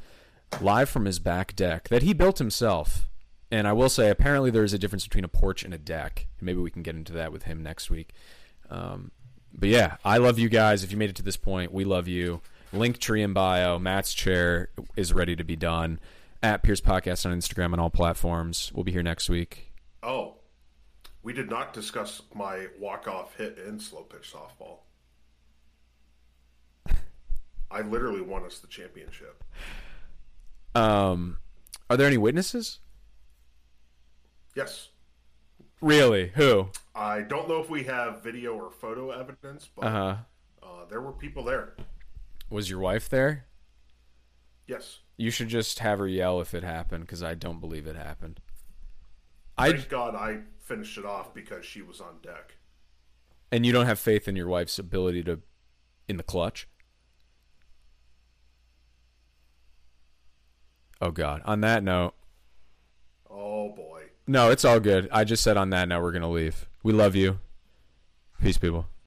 live 0.62 0.90
from 0.90 1.04
his 1.04 1.20
back 1.20 1.58
deck 1.58 1.90
that 1.90 2.04
he 2.04 2.14
built 2.14 2.38
himself. 2.38 3.10
And 3.54 3.68
I 3.68 3.74
will 3.74 3.88
say, 3.88 4.10
apparently, 4.10 4.50
there 4.50 4.64
is 4.64 4.74
a 4.74 4.80
difference 4.80 5.04
between 5.04 5.24
a 5.24 5.28
porch 5.28 5.64
and 5.64 5.76
a 5.76 5.78
deck. 5.78 6.26
Maybe 6.42 6.60
we 6.60 6.72
can 6.72 6.82
get 6.82 6.96
into 6.96 7.14
that 7.14 7.32
with 7.32 7.44
him 7.44 7.62
next 7.62 7.92
week. 7.92 8.10
Um, 8.68 9.12
but 9.54 9.70
yeah, 9.70 9.98
I 10.04 10.18
love 10.18 10.40
you 10.40 10.50
guys. 10.50 10.84
If 10.84 10.92
you 10.92 10.98
made 10.98 11.12
it 11.12 11.16
to 11.18 11.22
this 11.22 11.38
point, 11.38 11.72
we 11.72 11.84
love 11.84 12.08
you. 12.08 12.42
Linktree 12.74 13.24
and 13.24 13.36
bio. 13.36 13.78
Matt's 13.78 14.16
chair 14.16 14.70
is 14.96 15.14
ready 15.14 15.36
to 15.36 15.44
be 15.44 15.56
done. 15.56 16.00
At 16.42 16.64
Pierce 16.64 16.82
Podcast 16.82 17.28
on 17.28 17.38
Instagram 17.38 17.74
and 17.74 17.80
all 17.80 17.92
platforms. 17.92 18.72
We'll 18.74 18.86
be 18.86 18.92
here 18.92 19.04
next 19.04 19.30
week. 19.30 19.72
Oh, 20.02 20.38
We 21.22 21.32
did 21.32 21.48
not 21.48 21.74
discuss 21.74 22.24
my 22.34 22.70
walk-off 22.80 23.36
hit 23.38 23.60
in 23.60 23.80
slow 23.80 24.02
pitch 24.02 24.34
softball. 24.34 24.80
I 27.70 27.82
literally 27.82 28.22
won 28.22 28.46
us 28.46 28.58
the 28.58 28.68
championship. 28.68 29.44
Um, 30.74 31.38
are 31.88 31.98
there 31.98 32.08
any 32.08 32.18
witnesses? 32.18 32.80
Yes. 34.56 34.90
Really? 35.82 36.30
Who? 36.36 36.70
I 36.96 37.22
don't 37.22 37.50
know 37.50 37.60
if 37.62 37.70
we 37.70 37.84
have 37.86 38.24
video 38.24 38.54
or 38.56 38.72
photo 38.72 39.12
evidence, 39.12 39.68
but 39.76 39.86
Uh 39.86 39.90
huh. 39.92 40.16
uh, 40.62 40.86
there 40.90 41.02
were 41.02 41.12
people 41.12 41.44
there. 41.44 41.76
Was 42.50 42.70
your 42.70 42.80
wife 42.80 43.10
there? 43.10 43.46
Yes. 44.68 45.00
You 45.18 45.30
should 45.32 45.50
just 45.50 45.80
have 45.80 46.00
her 46.00 46.08
yell 46.08 46.40
if 46.40 46.54
it 46.54 46.64
happened, 46.64 47.06
because 47.06 47.22
I 47.24 47.34
don't 47.34 47.60
believe 47.60 47.86
it 47.88 47.96
happened. 47.96 48.40
I 49.58 49.72
Thank 49.72 49.90
God 49.90 50.16
I 50.16 50.40
finished 50.60 50.98
it 50.98 51.06
off 51.06 51.34
because 51.34 51.66
she 51.66 51.82
was 51.82 52.00
on 52.02 52.20
deck. 52.24 52.56
and 53.52 53.66
you 53.66 53.72
don't 53.72 53.86
have 53.86 54.00
faith 54.00 54.28
in 54.28 54.36
your 54.36 54.48
wife's 54.48 54.80
ability 54.80 55.24
to 55.24 55.40
in 56.08 56.18
the 56.18 56.24
clutch. 56.24 56.68
Oh 61.02 61.12
God! 61.12 61.42
On 61.46 61.62
that 61.62 61.84
note, 61.84 62.14
Oh 63.30 63.70
boy. 63.76 64.03
No, 64.28 64.52
it's 64.52 64.66
all 64.66 64.80
good. 64.80 65.10
I 65.12 65.24
just 65.24 65.44
said 65.44 65.58
on 65.58 65.70
that 65.72 65.88
Now 65.88 66.02
we're 66.02 66.12
gonna 66.12 66.30
leave. 66.30 66.68
We 66.84 66.94
love 66.94 67.16
you. 67.16 67.40
Peace, 68.42 68.58
people. 68.58 68.88